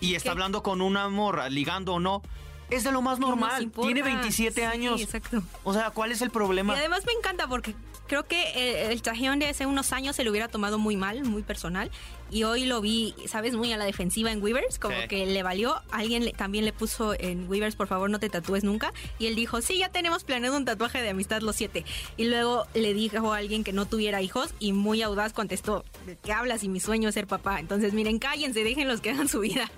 y 0.00 0.14
está 0.14 0.30
hablando 0.30 0.62
con 0.62 0.80
una 0.80 1.06
morra, 1.10 1.50
ligando 1.50 1.92
o 1.92 2.00
no. 2.00 2.22
Es 2.70 2.84
de 2.84 2.92
lo 2.92 3.00
más 3.02 3.16
¿Qué 3.16 3.20
nos 3.22 3.30
normal. 3.30 3.70
Tiene 3.72 4.02
27 4.02 4.60
Sí, 4.60 4.66
años. 4.66 5.00
exacto. 5.00 5.42
O 5.64 5.72
sea, 5.72 5.90
¿cuál 5.90 6.12
es 6.12 6.20
el 6.20 6.28
Y 6.28 6.30
problema? 6.30 6.74
además 6.76 7.04
me 7.06 7.12
encanta 7.12 7.46
porque 7.48 7.74
creo 8.06 8.26
que 8.26 8.42
eh, 8.54 8.90
el 8.92 9.00
trajeón 9.02 9.38
de 9.38 9.48
hace 9.48 9.66
unos 9.66 9.92
años 9.92 10.16
se 10.16 10.24
lo 10.24 10.30
hubiera 10.30 10.48
tomado 10.48 10.78
muy 10.78 10.96
mal, 10.96 11.24
muy 11.24 11.42
personal. 11.42 11.90
Y 12.30 12.42
hoy 12.44 12.66
lo 12.66 12.82
vi, 12.82 13.14
¿sabes? 13.26 13.54
Muy 13.54 13.72
a 13.72 13.78
la 13.78 13.86
defensiva 13.86 14.30
en 14.30 14.42
Weavers, 14.42 14.78
como 14.78 14.94
Sí. 15.00 15.08
que 15.08 15.24
le 15.26 15.42
valió. 15.42 15.80
Alguien 15.90 16.24
le- 16.26 16.32
también 16.32 16.66
le 16.66 16.74
puso 16.74 17.14
en 17.18 17.48
Weavers, 17.48 17.74
por 17.74 17.86
favor, 17.86 18.10
no 18.10 18.18
te 18.18 18.28
tatúes 18.28 18.64
nunca. 18.64 18.92
Y 19.18 19.26
él 19.28 19.34
dijo, 19.34 19.62
sí, 19.62 19.78
ya 19.78 19.88
tenemos 19.88 20.24
planeado 20.24 20.56
un 20.58 20.66
tatuaje 20.66 21.00
de 21.00 21.08
amistad 21.08 21.40
los 21.40 21.56
siete. 21.56 21.86
Y 22.18 22.24
luego 22.26 22.66
le 22.74 22.92
dijo 22.92 23.32
a 23.32 23.38
alguien 23.38 23.64
que 23.64 23.72
no 23.72 23.86
tuviera 23.86 24.20
hijos 24.20 24.52
y 24.58 24.72
muy 24.72 25.00
audaz 25.02 25.32
contestó, 25.32 25.84
¿de 26.04 26.16
qué 26.16 26.32
hablas? 26.32 26.64
Y 26.64 26.68
mi 26.68 26.80
sueño 26.80 27.08
es 27.08 27.14
ser 27.14 27.26
papá. 27.26 27.60
Entonces, 27.60 27.94
miren, 27.94 28.18
cállense, 28.18 28.62
déjenlos 28.62 29.00
que 29.00 29.10
hagan 29.10 29.28
su 29.28 29.40
vida. 29.40 29.70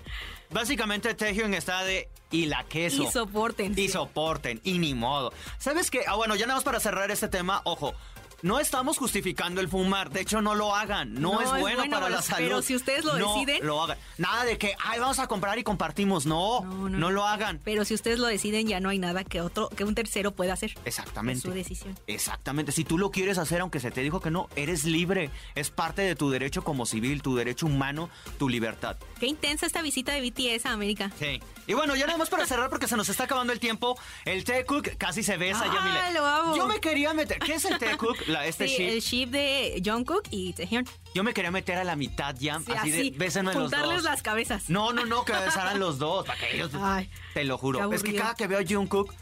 Básicamente, 0.50 1.14
Taehyung 1.14 1.54
está 1.54 1.84
de. 1.84 2.08
Y 2.32 2.46
la 2.46 2.64
queso. 2.64 3.02
Y 3.02 3.06
soporten. 3.08 3.74
Y 3.76 3.88
soporten, 3.88 4.60
y 4.62 4.78
ni 4.78 4.94
modo. 4.94 5.32
¿Sabes 5.58 5.90
qué? 5.90 6.02
Ah, 6.06 6.14
bueno, 6.14 6.36
ya 6.36 6.46
nada 6.46 6.56
más 6.58 6.64
para 6.64 6.78
cerrar 6.78 7.10
este 7.10 7.28
tema, 7.28 7.60
ojo. 7.64 7.94
No 8.42 8.58
estamos 8.60 8.96
justificando 8.98 9.60
el 9.60 9.68
fumar, 9.68 10.10
de 10.10 10.20
hecho 10.22 10.40
no 10.40 10.54
lo 10.54 10.74
hagan, 10.74 11.14
no, 11.14 11.32
No 11.34 11.40
es, 11.42 11.52
es 11.52 11.60
bueno, 11.60 11.84
para 11.90 12.08
la 12.08 12.22
pero 12.22 12.48
salud. 12.48 12.62
si 12.64 12.74
ustedes 12.74 13.04
lo 13.04 13.18
No 13.18 13.34
deciden- 13.34 13.62
lo 13.64 13.82
hagan. 13.82 13.98
Nada 14.18 14.44
de 14.44 14.56
que, 14.58 14.74
ay, 14.84 14.98
vamos 14.98 15.18
a 15.18 15.26
comprar 15.26 15.58
y 15.58 15.62
compartimos, 15.64 16.26
no, 16.26 16.62
no, 16.62 16.88
No, 16.88 17.10
lo 17.10 17.26
hagan. 17.26 17.60
Pero 17.64 17.84
si 17.84 17.94
ustedes 17.94 18.18
lo 18.18 18.26
deciden, 18.26 18.66
ya 18.66 18.80
no 18.80 18.88
hay 18.88 18.98
nada 18.98 19.24
que 19.24 19.40
otro, 19.40 19.68
que 19.70 19.84
un 19.84 19.94
tercero 19.94 20.32
pueda 20.32 20.54
hacer. 20.54 20.74
Exactamente. 20.84 21.38
Es 21.38 21.42
su 21.42 21.50
decisión. 21.50 21.98
Exactamente. 22.06 22.72
Si 22.72 22.84
tú 22.84 22.98
lo 22.98 23.10
quieres 23.10 23.38
hacer, 23.38 23.60
aunque 23.60 23.80
se 23.80 23.90
te 23.90 24.00
dijo 24.00 24.20
que 24.20 24.30
no, 24.30 24.48
eres 24.56 24.84
libre. 24.84 25.30
Es 25.54 25.70
parte 25.70 26.02
de 26.02 26.14
tu 26.16 26.30
derecho 26.30 26.62
como 26.64 26.86
civil, 26.86 27.22
tu 27.22 27.36
derecho 27.36 27.66
humano, 27.66 28.08
tu 28.38 28.48
libertad. 28.48 28.96
Qué 29.18 29.26
intensa 29.26 29.66
esta 29.66 29.82
visita 29.82 30.12
de 30.12 30.20
BTS 30.22 30.66
a 30.66 30.72
América. 30.72 31.10
Sí. 31.18 31.40
Y 31.66 31.74
bueno, 31.74 31.94
ya 31.94 32.06
nada 32.06 32.18
más 32.18 32.28
para 32.30 32.46
cerrar 32.46 32.68
porque 32.70 32.88
se 32.88 32.96
nos 32.96 33.08
está 33.08 33.24
acabando 33.24 33.52
el 33.52 33.60
tiempo. 33.60 33.98
El 34.24 34.44
T-Cook 34.44 34.96
casi 34.98 35.22
se 35.22 35.36
besa, 35.36 35.64
Ah. 35.66 36.52
Yo 36.56 36.66
me 36.66 36.80
quería 36.80 37.14
meter. 37.14 37.38
¿Qué 37.38 37.54
es 37.54 37.64
el 37.64 37.78
T-Cook? 37.78 38.26
La, 38.30 38.46
este 38.46 38.66
sí, 38.68 38.74
ship. 38.76 38.88
el 38.88 39.00
ship 39.00 39.26
de 39.30 39.82
Jungkook 39.84 40.22
y 40.30 40.52
Taehyung. 40.52 40.86
Yo 41.14 41.22
me 41.24 41.34
quería 41.34 41.50
meter 41.50 41.76
a 41.78 41.84
la 41.84 41.96
mitad 41.96 42.34
ya, 42.38 42.58
Sí, 42.60 42.72
así, 42.72 43.10
de 43.10 43.18
bésenme 43.18 43.52
los 43.54 43.70
dos. 43.70 44.02
las 44.02 44.22
cabezas. 44.22 44.70
No, 44.70 44.92
no, 44.92 45.04
no, 45.06 45.24
que 45.24 45.32
besaran 45.32 45.78
los 45.78 45.98
dos, 45.98 46.26
para 46.26 46.38
que 46.40 46.54
ellos... 46.56 46.70
Ay, 46.80 47.10
te 47.34 47.44
lo 47.44 47.58
juro. 47.58 47.92
Es 47.92 48.02
que 48.02 48.14
cada 48.14 48.34
que 48.34 48.46
veo 48.46 48.58
a 48.60 48.64
Jungkook, 48.66 49.12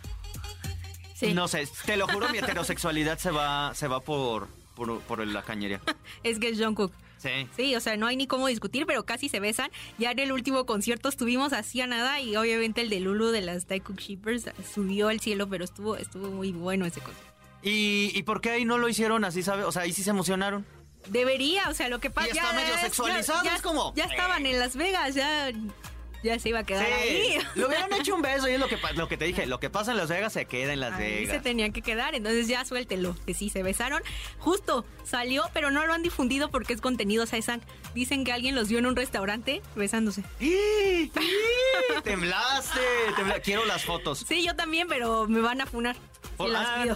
Sí. 1.15 1.35
no 1.35 1.49
sé, 1.49 1.69
te 1.85 1.97
lo 1.97 2.07
juro, 2.07 2.29
mi 2.29 2.38
heterosexualidad 2.38 3.19
se 3.19 3.31
va, 3.33 3.75
se 3.75 3.88
va 3.88 4.00
por, 4.00 4.47
por, 4.77 5.00
por 5.00 5.27
la 5.27 5.43
cañería. 5.43 5.81
Es 6.23 6.38
que 6.38 6.49
es 6.50 6.59
Jungkook. 6.62 6.93
Sí. 7.19 7.49
Sí, 7.57 7.75
o 7.75 7.81
sea, 7.81 7.97
no 7.97 8.07
hay 8.07 8.15
ni 8.17 8.29
cómo 8.29 8.47
discutir, 8.47 8.87
pero 8.87 9.05
casi 9.05 9.29
se 9.29 9.41
besan. 9.41 9.73
Ya 9.99 10.12
en 10.12 10.21
el 10.21 10.31
último 10.31 10.67
concierto 10.67 11.09
estuvimos 11.09 11.53
así 11.53 11.81
a 11.81 11.88
nada 11.88 12.21
y 12.21 12.37
obviamente 12.37 12.81
el 12.81 12.88
de 12.91 13.00
Lulu 13.00 13.31
de 13.33 13.41
las 13.41 13.67
Taekook 13.67 13.99
Shippers 13.99 14.45
subió 14.73 15.09
al 15.09 15.19
cielo, 15.19 15.49
pero 15.49 15.65
estuvo 15.65 15.97
estuvo 15.97 16.29
muy 16.31 16.53
bueno 16.53 16.87
ese 16.87 17.00
concierto. 17.00 17.33
¿Y, 17.62 18.12
¿Y 18.15 18.23
por 18.23 18.41
qué 18.41 18.50
ahí 18.50 18.65
no 18.65 18.79
lo 18.79 18.88
hicieron 18.88 19.25
así, 19.25 19.43
sabe? 19.43 19.65
O 19.65 19.73
sea, 19.73 19.83
ahí 19.83 19.93
sí 19.93 20.03
se 20.03 20.11
emocionaron. 20.11 20.65
Debería, 21.09 21.69
o 21.71 21.75
sea, 21.75 21.88
lo 21.88 22.00
que 22.00 22.11
pasa 22.11 22.29
Y 22.29 22.31
está 22.37 22.53
medio 22.53 22.77
sexualizado, 22.79 23.43
ya, 23.45 23.57
es 23.57 23.62
como- 23.62 23.93
ya 23.95 24.05
estaban 24.05 24.45
en 24.47 24.59
Las 24.59 24.77
Vegas, 24.77 25.15
ya 25.15 25.50
ya 26.25 26.37
se 26.41 26.49
iba 26.49 26.59
a 26.59 26.65
quedar 26.65 26.85
ahí. 26.85 27.38
Lo 27.55 27.69
hubieran 27.69 27.93
hecho 27.93 28.12
un 28.17 28.21
beso 28.23 28.49
y 28.49 28.53
es 28.55 28.59
lo 28.59 28.67
que, 28.67 28.77
lo 28.97 29.07
que 29.07 29.17
te 29.17 29.25
dije. 29.25 29.47
Lo 29.47 29.61
que 29.61 29.71
pasa 29.71 29.93
en 29.93 29.97
Las 29.99 30.09
Vegas 30.09 30.33
se 30.33 30.47
queda 30.47 30.73
en 30.73 30.81
Las 30.81 30.95
Ahí 30.95 31.21
se 31.27 31.27
Vegas. 31.29 31.43
tenían 31.45 31.73
que 31.73 31.81
quedar, 31.81 32.17
entonces 32.17 32.49
ya 32.49 32.65
suéltelo, 32.65 33.15
que 33.25 33.35
sí 33.35 33.50
se 33.50 33.62
besaron. 33.62 34.03
Justo 34.38 34.85
salió, 35.05 35.45
pero 35.55 35.71
no 35.71 35.87
lo 35.87 35.93
han 35.93 36.03
difundido 36.03 36.50
porque 36.50 36.73
es 36.73 36.81
contenido 36.81 37.25
Saizang. 37.25 37.61
Dicen 37.95 38.25
que 38.25 38.33
alguien 38.33 38.57
los 38.57 38.69
vio 38.69 38.81
en 38.81 38.87
un 38.87 38.97
restaurante 38.97 39.62
besándose. 39.77 40.25
¡Ih! 40.41 41.12
Temblaste, 42.03 42.81
tembla- 43.17 43.41
Quiero 43.41 43.65
las 43.65 43.85
fotos. 43.85 44.25
Sí, 44.29 44.45
yo 44.45 44.55
también, 44.57 44.88
pero 44.88 45.27
me 45.29 45.41
van 45.41 45.61
a 45.61 45.67
funar. 45.67 45.97
Por- 46.37 46.55
ah, 46.55 46.85
no 46.87 46.95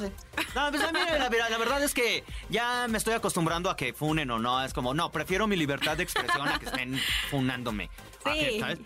pues 0.70 0.82
a 0.82 0.92
mí 0.92 1.00
la, 1.18 1.58
verdad 1.58 1.82
es 1.82 1.94
que 1.94 2.24
ya 2.48 2.86
me 2.88 2.98
estoy 2.98 3.14
acostumbrando 3.14 3.70
a 3.70 3.76
que 3.76 3.92
funen 3.92 4.30
o 4.30 4.38
no. 4.38 4.62
Es 4.64 4.72
como, 4.72 4.94
no, 4.94 5.10
prefiero 5.10 5.46
mi 5.46 5.56
libertad 5.56 5.96
de 5.96 6.04
expresión 6.04 6.46
a 6.48 6.58
que 6.58 6.66
estén 6.66 7.00
funándome. 7.30 7.90
Sí. 8.24 8.32
que, 8.38 8.60
¿sabes? 8.60 8.78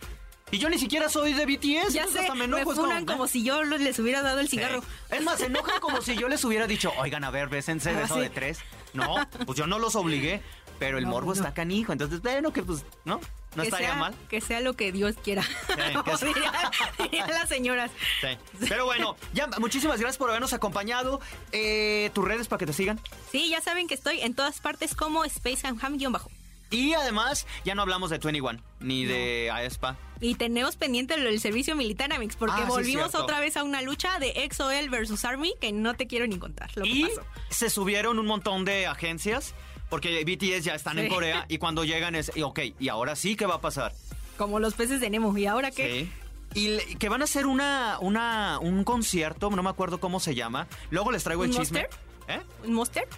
Y 0.50 0.58
yo 0.58 0.68
ni 0.70 0.78
siquiera 0.78 1.08
soy 1.08 1.32
de 1.34 1.44
BTS. 1.44 1.92
Ya 1.92 2.06
sé, 2.06 2.20
hasta 2.20 2.34
me 2.34 2.44
enojo. 2.44 2.72
funan 2.74 3.04
como, 3.04 3.26
si 3.26 3.42
yo 3.42 3.64
les 3.64 3.98
hubiera 3.98 4.22
dado 4.22 4.38
el 4.40 4.48
Sí. 4.48 4.56
cigarro. 4.56 4.82
Es 5.10 5.22
más, 5.22 5.38
se 5.38 5.46
enojan 5.46 5.80
como 5.80 6.00
si 6.00 6.16
yo 6.16 6.28
les 6.28 6.44
hubiera 6.44 6.66
dicho, 6.66 6.92
oigan, 6.98 7.24
a 7.24 7.30
ver, 7.30 7.48
bésense, 7.48 7.90
Ah, 7.90 7.94
beso 8.00 8.14
sí. 8.14 8.20
de 8.20 8.30
tres. 8.30 8.60
No, 8.92 9.16
pues 9.44 9.58
yo 9.58 9.66
no 9.66 9.78
los 9.80 9.96
obligué, 9.96 10.40
pero 10.78 10.98
el 10.98 11.04
No, 11.04 11.10
morbo 11.10 11.28
no. 11.28 11.32
está 11.34 11.52
canijo. 11.52 11.92
Entonces, 11.92 12.22
bueno, 12.22 12.52
que 12.52 12.62
pues, 12.62 12.84
¿no? 13.04 13.20
No 13.56 13.62
que 13.62 13.68
estaría 13.68 13.88
sea, 13.88 13.96
mal. 13.96 14.14
Que 14.28 14.40
sea 14.40 14.60
lo 14.60 14.74
que 14.74 14.92
Dios 14.92 15.16
quiera. 15.22 15.42
dirían, 16.20 16.54
dirían 16.98 17.30
las 17.30 17.48
señoras. 17.48 17.90
Sí. 18.20 18.28
Pero 18.68 18.84
bueno, 18.84 19.16
ya, 19.32 19.48
muchísimas 19.58 19.98
gracias 19.98 20.18
por 20.18 20.30
habernos 20.30 20.52
acompañado. 20.52 21.20
Eh, 21.52 22.10
¿Tus 22.14 22.24
redes 22.24 22.48
para 22.48 22.58
que 22.58 22.66
te 22.66 22.72
sigan? 22.72 23.00
Sí, 23.32 23.48
ya 23.48 23.60
saben 23.60 23.88
que 23.88 23.94
estoy 23.94 24.20
en 24.20 24.34
todas 24.34 24.60
partes 24.60 24.94
como 24.94 25.24
Space 25.24 25.66
and 25.66 25.82
Ham-bajo. 25.82 26.30
Y 26.70 26.94
además, 26.94 27.46
ya 27.64 27.74
no 27.74 27.82
hablamos 27.82 28.10
de 28.10 28.18
21, 28.18 28.60
ni 28.80 29.04
de 29.04 29.50
aespa. 29.52 29.96
Y 30.20 30.34
tenemos 30.34 30.76
pendiente 30.76 31.14
el, 31.14 31.40
servicio 31.40 31.76
militar, 31.76 32.12
Amix, 32.12 32.36
porque 32.36 32.62
Ah, 32.62 32.66
volvimos 32.66 33.14
otra 33.14 33.38
vez 33.38 33.56
a 33.56 33.62
una 33.62 33.82
lucha 33.82 34.18
de 34.18 34.32
EXO-L 34.44 34.88
versus 34.88 35.24
Army 35.24 35.54
que 35.60 35.72
no 35.72 35.94
te 35.94 36.06
quiero 36.06 36.26
ni 36.26 36.38
contar 36.38 36.70
lo 36.74 36.84
Y 36.86 37.02
que 37.04 37.08
pasó. 37.10 37.22
se 37.50 37.70
subieron 37.70 38.18
un 38.18 38.26
montón 38.26 38.64
de 38.64 38.86
agencias, 38.86 39.54
porque 39.90 40.24
BTS 40.24 40.64
ya 40.64 40.74
están 40.74 40.98
en. 40.98 41.08
Corea, 41.08 41.44
y 41.48 41.58
cuando 41.58 41.84
llegan 41.84 42.14
es, 42.14 42.32
y, 42.34 42.42
ok, 42.42 42.60
¿y 42.80 42.88
ahora 42.88 43.14
sí 43.14 43.36
qué 43.36 43.46
va 43.46 43.56
a 43.56 43.60
pasar? 43.60 43.92
Como 44.38 44.58
los 44.58 44.74
peces 44.74 45.00
de 45.00 45.08
Nemo. 45.10 45.36
¿Y 45.36 45.46
ahora 45.46 45.70
qué? 45.70 46.08
Sí. 46.54 46.78
Y 46.88 46.94
que 46.96 47.08
van 47.08 47.20
a 47.20 47.24
hacer 47.24 47.46
una, 47.46 47.98
una, 48.00 48.58
un 48.60 48.82
concierto, 48.84 49.50
no 49.50 49.62
me 49.62 49.68
acuerdo 49.70 50.00
cómo 50.00 50.20
se 50.20 50.34
llama. 50.34 50.66
Luego 50.90 51.12
les 51.12 51.22
traigo 51.22 51.44
el 51.44 51.50
¿Un 51.50 51.56
chisme. 51.56 51.82
Monster? 51.82 52.36
¿Eh? 52.38 52.42
¿Un 52.64 52.72
monster? 52.72 53.08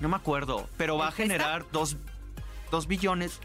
No 0.00 0.08
me 0.08 0.16
acuerdo, 0.16 0.68
pero 0.76 0.96
va 0.98 1.08
a 1.08 1.12
generar 1.12 1.64
dos, 1.70 1.96
dos 2.72 2.88
billones. 2.88 3.38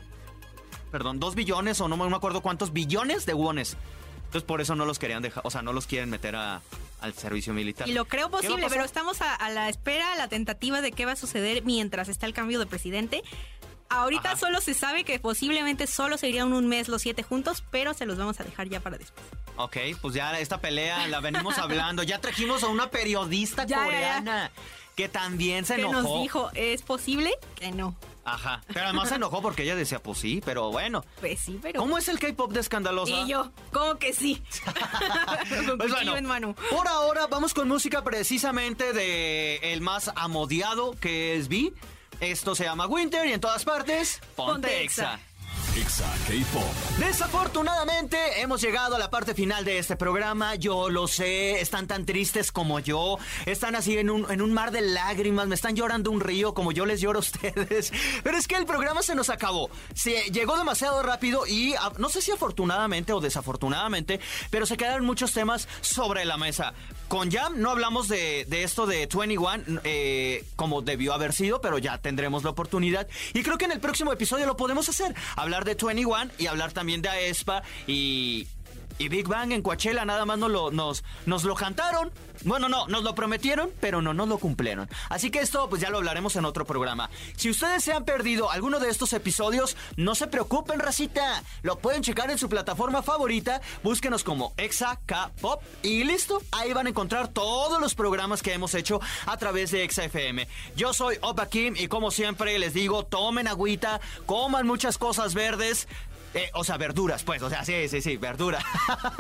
Perdón, 0.92 1.20
dos 1.20 1.36
billones 1.36 1.80
o 1.82 1.88
no 1.88 1.98
me 1.98 2.16
acuerdo 2.16 2.42
cuántos 2.42 2.74
billones 2.74 3.26
de 3.28 3.34
wones. 3.36 3.78
Entonces 4.26 4.44
por 4.44 4.62
eso 4.62 4.76
no 4.76 4.86
los 4.86 4.98
querían 4.98 5.22
dejar, 5.22 5.44
o 5.46 5.52
sea, 5.52 5.62
no 5.62 5.74
los 5.74 5.86
quieren 5.86 6.10
meter 6.10 6.36
a- 6.36 6.62
al 7.02 7.14
servicio 7.14 7.54
militar. 7.54 7.88
Y 7.88 7.94
lo 7.94 8.06
creo 8.06 8.28
¿Qué 8.30 8.34
va 8.34 8.40
a 8.40 8.42
posible, 8.42 8.68
pero 8.70 8.84
estamos 8.84 9.22
a, 9.22 9.36
a 9.36 9.50
la 9.52 9.70
espera, 9.70 10.14
a 10.14 10.16
la 10.16 10.28
tentativa 10.30 10.82
de 10.82 10.92
qué 10.92 11.06
va 11.06 11.12
a 11.12 11.16
suceder 11.16 11.64
mientras 11.64 12.10
está 12.10 12.26
el 12.26 12.34
cambio 12.34 12.58
de 12.60 12.66
presidente. 12.66 13.22
Ahorita 13.90 14.32
Ajá. 14.32 14.38
solo 14.38 14.60
se 14.60 14.74
sabe 14.74 15.04
que 15.06 15.20
posiblemente 15.20 15.88
solo 15.88 16.18
se 16.18 16.28
irían 16.28 16.52
un 16.52 16.68
mes 16.68 16.88
los 16.90 17.02
siete 17.02 17.24
juntos, 17.24 17.64
pero 17.72 17.94
se 17.94 18.06
los 18.06 18.18
vamos 18.18 18.40
a 18.40 18.44
dejar 18.44 18.68
ya 18.68 18.80
para 18.82 18.98
después. 18.98 19.26
Ok, 19.58 19.78
pues 20.02 20.14
ya 20.14 20.38
esta 20.40 20.60
pelea 20.60 21.08
la 21.08 21.20
venimos 21.20 21.58
hablando. 21.58 22.04
Ya 22.04 22.20
trajimos 22.20 22.64
a 22.64 22.68
una 22.68 22.90
periodista 22.90 23.64
Ya, 23.68 23.88
ya, 23.90 24.24
ya. 24.24 24.52
Que 24.98 25.08
también 25.08 25.64
se 25.64 25.76
Que 25.76 25.82
enojó. 25.84 26.02
nos 26.02 26.22
dijo, 26.24 26.50
¿es 26.56 26.82
posible? 26.82 27.32
Que 27.56 27.72
no. 27.72 27.96
Ajá. 28.26 28.62
Pero 28.68 28.84
además 28.84 29.08
se 29.08 29.16
enojó 29.16 29.42
porque 29.42 29.64
ella 29.64 29.76
decía, 29.78 30.00
pues 30.04 30.18
sí, 30.18 30.42
pero 30.44 30.70
bueno. 30.72 31.06
Pues 31.22 31.40
sí, 31.40 31.58
pero... 31.62 31.80
¿Cómo 31.80 31.98
es 31.98 32.10
el 32.10 32.20
K-pop 32.20 32.52
de 32.52 32.60
escandalosa? 32.60 33.12
Y 33.14 33.28
yo, 33.30 33.52
¿cómo 33.72 33.98
que 34.00 34.12
sí? 34.12 34.42
Con 35.66 35.78
Pues 35.78 35.92
bueno, 35.92 36.18
en 36.18 36.26
mano. 36.26 36.56
por 36.72 36.88
ahora 36.90 37.28
vamos 37.28 37.54
con 37.54 37.70
música 37.70 38.04
precisamente 38.04 38.92
de 38.92 39.58
el 39.72 39.80
más 39.80 40.12
amodiado 40.16 40.92
que 41.00 41.38
es 41.38 41.48
V. 41.48 41.72
Esto 42.20 42.56
se 42.56 42.64
llama 42.66 42.88
Winter 42.88 43.26
y 43.28 43.32
en 43.34 43.40
todas 43.40 43.64
partes, 43.64 44.20
ponte, 44.36 44.52
Ponte 44.68 44.84
Exa. 44.84 45.20
Desafortunadamente 46.98 48.42
hemos 48.42 48.62
llegado 48.62 48.96
a 48.96 49.00
la 49.00 49.12
parte 49.12 49.36
final 49.36 49.64
de 49.64 49.78
este 49.78 49.96
programa. 49.96 50.56
Yo 50.56 50.90
lo 50.90 51.08
sé, 51.08 51.62
están 51.62 51.86
tan 51.86 52.06
tristes 52.06 52.52
como 52.52 52.80
yo. 52.80 53.20
Están 53.46 53.76
así 53.76 53.98
en 53.98 54.10
un, 54.10 54.30
en 54.32 54.42
un 54.42 54.54
mar 54.54 54.72
de 54.72 54.82
lágrimas. 54.82 55.48
Me 55.48 55.54
están 55.54 55.76
llorando 55.76 56.10
un 56.10 56.20
río 56.20 56.56
como 56.56 56.72
yo 56.72 56.88
les 56.88 57.00
lloro 57.00 57.20
a 57.20 57.22
ustedes. 57.22 57.94
Pero 58.24 58.38
es 58.38 58.48
que 58.48 58.56
el 58.56 58.66
programa 58.66 59.04
se 59.04 59.14
nos 59.14 59.30
acabó. 59.30 59.70
Se 59.94 60.32
llegó 60.32 60.58
demasiado 60.58 61.04
rápido 61.04 61.46
y 61.46 61.76
no 62.00 62.10
sé 62.10 62.22
si 62.22 62.32
afortunadamente 62.32 63.14
o 63.14 63.20
desafortunadamente, 63.20 64.20
pero 64.50 64.66
se 64.66 64.78
quedaron 64.78 65.06
muchos 65.06 65.34
temas 65.34 65.68
sobre 65.82 66.26
la 66.26 66.38
mesa. 66.38 66.74
Con 67.08 67.32
Jam 67.32 67.62
no 67.62 67.72
hablamos 67.72 68.10
de, 68.10 68.46
de 68.50 68.64
esto 68.64 68.86
de 68.86 69.08
21 69.08 69.80
eh, 69.86 70.44
como 70.58 70.82
debió 70.82 71.14
haber 71.14 71.32
sido, 71.32 71.62
pero 71.62 71.78
ya 71.78 71.98
tendremos 72.00 72.44
la 72.44 72.50
oportunidad. 72.50 73.08
Y 73.34 73.44
creo 73.44 73.58
que 73.58 73.66
en 73.66 73.72
el 73.72 73.80
próximo 73.80 74.12
episodio 74.12 74.46
lo 74.46 74.58
podemos 74.58 74.90
hacer. 74.90 75.16
Hablar 75.36 75.64
de 75.64 75.76
21 75.82 76.32
y 76.38 76.48
hablar 76.48 76.74
también 76.74 77.02
de 77.02 77.10
aespa 77.10 77.64
y, 77.88 78.48
y 78.98 79.10
Big 79.10 79.28
Bang 79.28 79.52
en 79.52 79.62
Coachella. 79.62 80.06
Nada 80.06 80.26
más 80.26 80.38
nos 80.38 80.52
lo, 80.52 80.72
nos, 80.72 81.04
nos 81.26 81.44
lo 81.44 81.56
cantaron. 81.56 82.12
Bueno, 82.44 82.70
no, 82.70 82.88
nos 82.88 83.04
lo 83.04 83.16
prometieron, 83.16 83.72
pero 83.80 84.02
no 84.02 84.14
nos 84.14 84.28
lo 84.28 84.38
cumplieron. 84.38 84.90
Así 85.10 85.32
que 85.32 85.40
esto 85.40 85.70
pues 85.70 85.82
ya 85.82 85.90
lo 85.90 85.98
hablaremos 85.98 86.36
en 86.36 86.46
otro 86.46 86.66
programa. 86.66 87.10
Si 87.36 87.50
ustedes 87.50 87.84
se 87.84 87.94
han 87.94 88.06
perdido 88.06 88.52
alguno 88.52 88.80
de 88.80 88.90
estos 88.90 89.14
episodios, 89.14 89.76
no 89.96 90.16
se 90.16 90.28
preocupen, 90.28 90.80
racita. 90.80 91.44
Lo 91.64 91.80
pueden 91.80 92.04
checar 92.04 92.30
en 92.30 92.38
su 92.38 92.50
plataforma 92.50 93.02
favorita. 93.02 93.62
Búsquenos 93.84 94.24
como 94.24 94.54
Exa 94.58 95.00
y 95.84 96.04
listo. 96.04 96.42
Ahí 96.52 96.74
van 96.74 96.88
a 96.88 96.90
encontrar 96.90 97.30
todos 97.30 97.82
los 97.82 97.96
programas 97.96 98.42
que 98.42 98.54
hemos 98.54 98.74
hecho 98.76 99.00
a 99.26 99.38
través 99.38 99.72
de 99.72 99.84
Exa 99.84 100.04
FM. 100.06 100.48
Yo 100.76 100.94
soy 100.94 101.18
Opa 101.22 101.48
Kim 101.50 101.76
y 101.78 101.88
como 101.88 102.12
siempre 102.12 102.58
les 102.60 102.74
digo, 102.74 103.06
tomen 103.06 103.48
agüita, 103.48 104.00
coman 104.26 104.68
muchas 104.68 104.98
cosas 104.98 105.34
verdes. 105.34 105.88
Eh, 106.34 106.50
o 106.54 106.64
sea, 106.64 106.78
verduras, 106.78 107.24
pues, 107.24 107.42
o 107.42 107.50
sea, 107.50 107.64
sí, 107.64 107.88
sí, 107.88 108.02
sí, 108.02 108.18
verdura. 108.18 108.60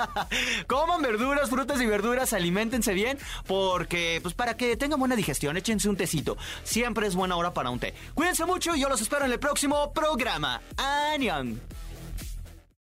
Coman 0.67 1.01
verduras, 1.01 1.49
frutas 1.49 1.81
y 1.81 1.85
verduras, 1.85 2.33
aliméntense 2.33 2.93
bien, 2.93 3.17
porque, 3.47 4.19
pues, 4.21 4.33
para 4.33 4.57
que 4.57 4.75
tengan 4.77 4.99
buena 4.99 5.15
digestión, 5.15 5.57
échense 5.57 5.89
un 5.89 5.97
tecito. 5.97 6.37
Siempre 6.63 7.07
es 7.07 7.15
buena 7.15 7.35
hora 7.35 7.53
para 7.53 7.69
un 7.69 7.79
té. 7.79 7.93
Cuídense 8.13 8.45
mucho 8.45 8.75
y 8.75 8.81
yo 8.81 8.89
los 8.89 9.01
espero 9.01 9.25
en 9.25 9.31
el 9.31 9.39
próximo 9.39 9.91
programa. 9.93 10.61
¡Anion! 10.77 11.61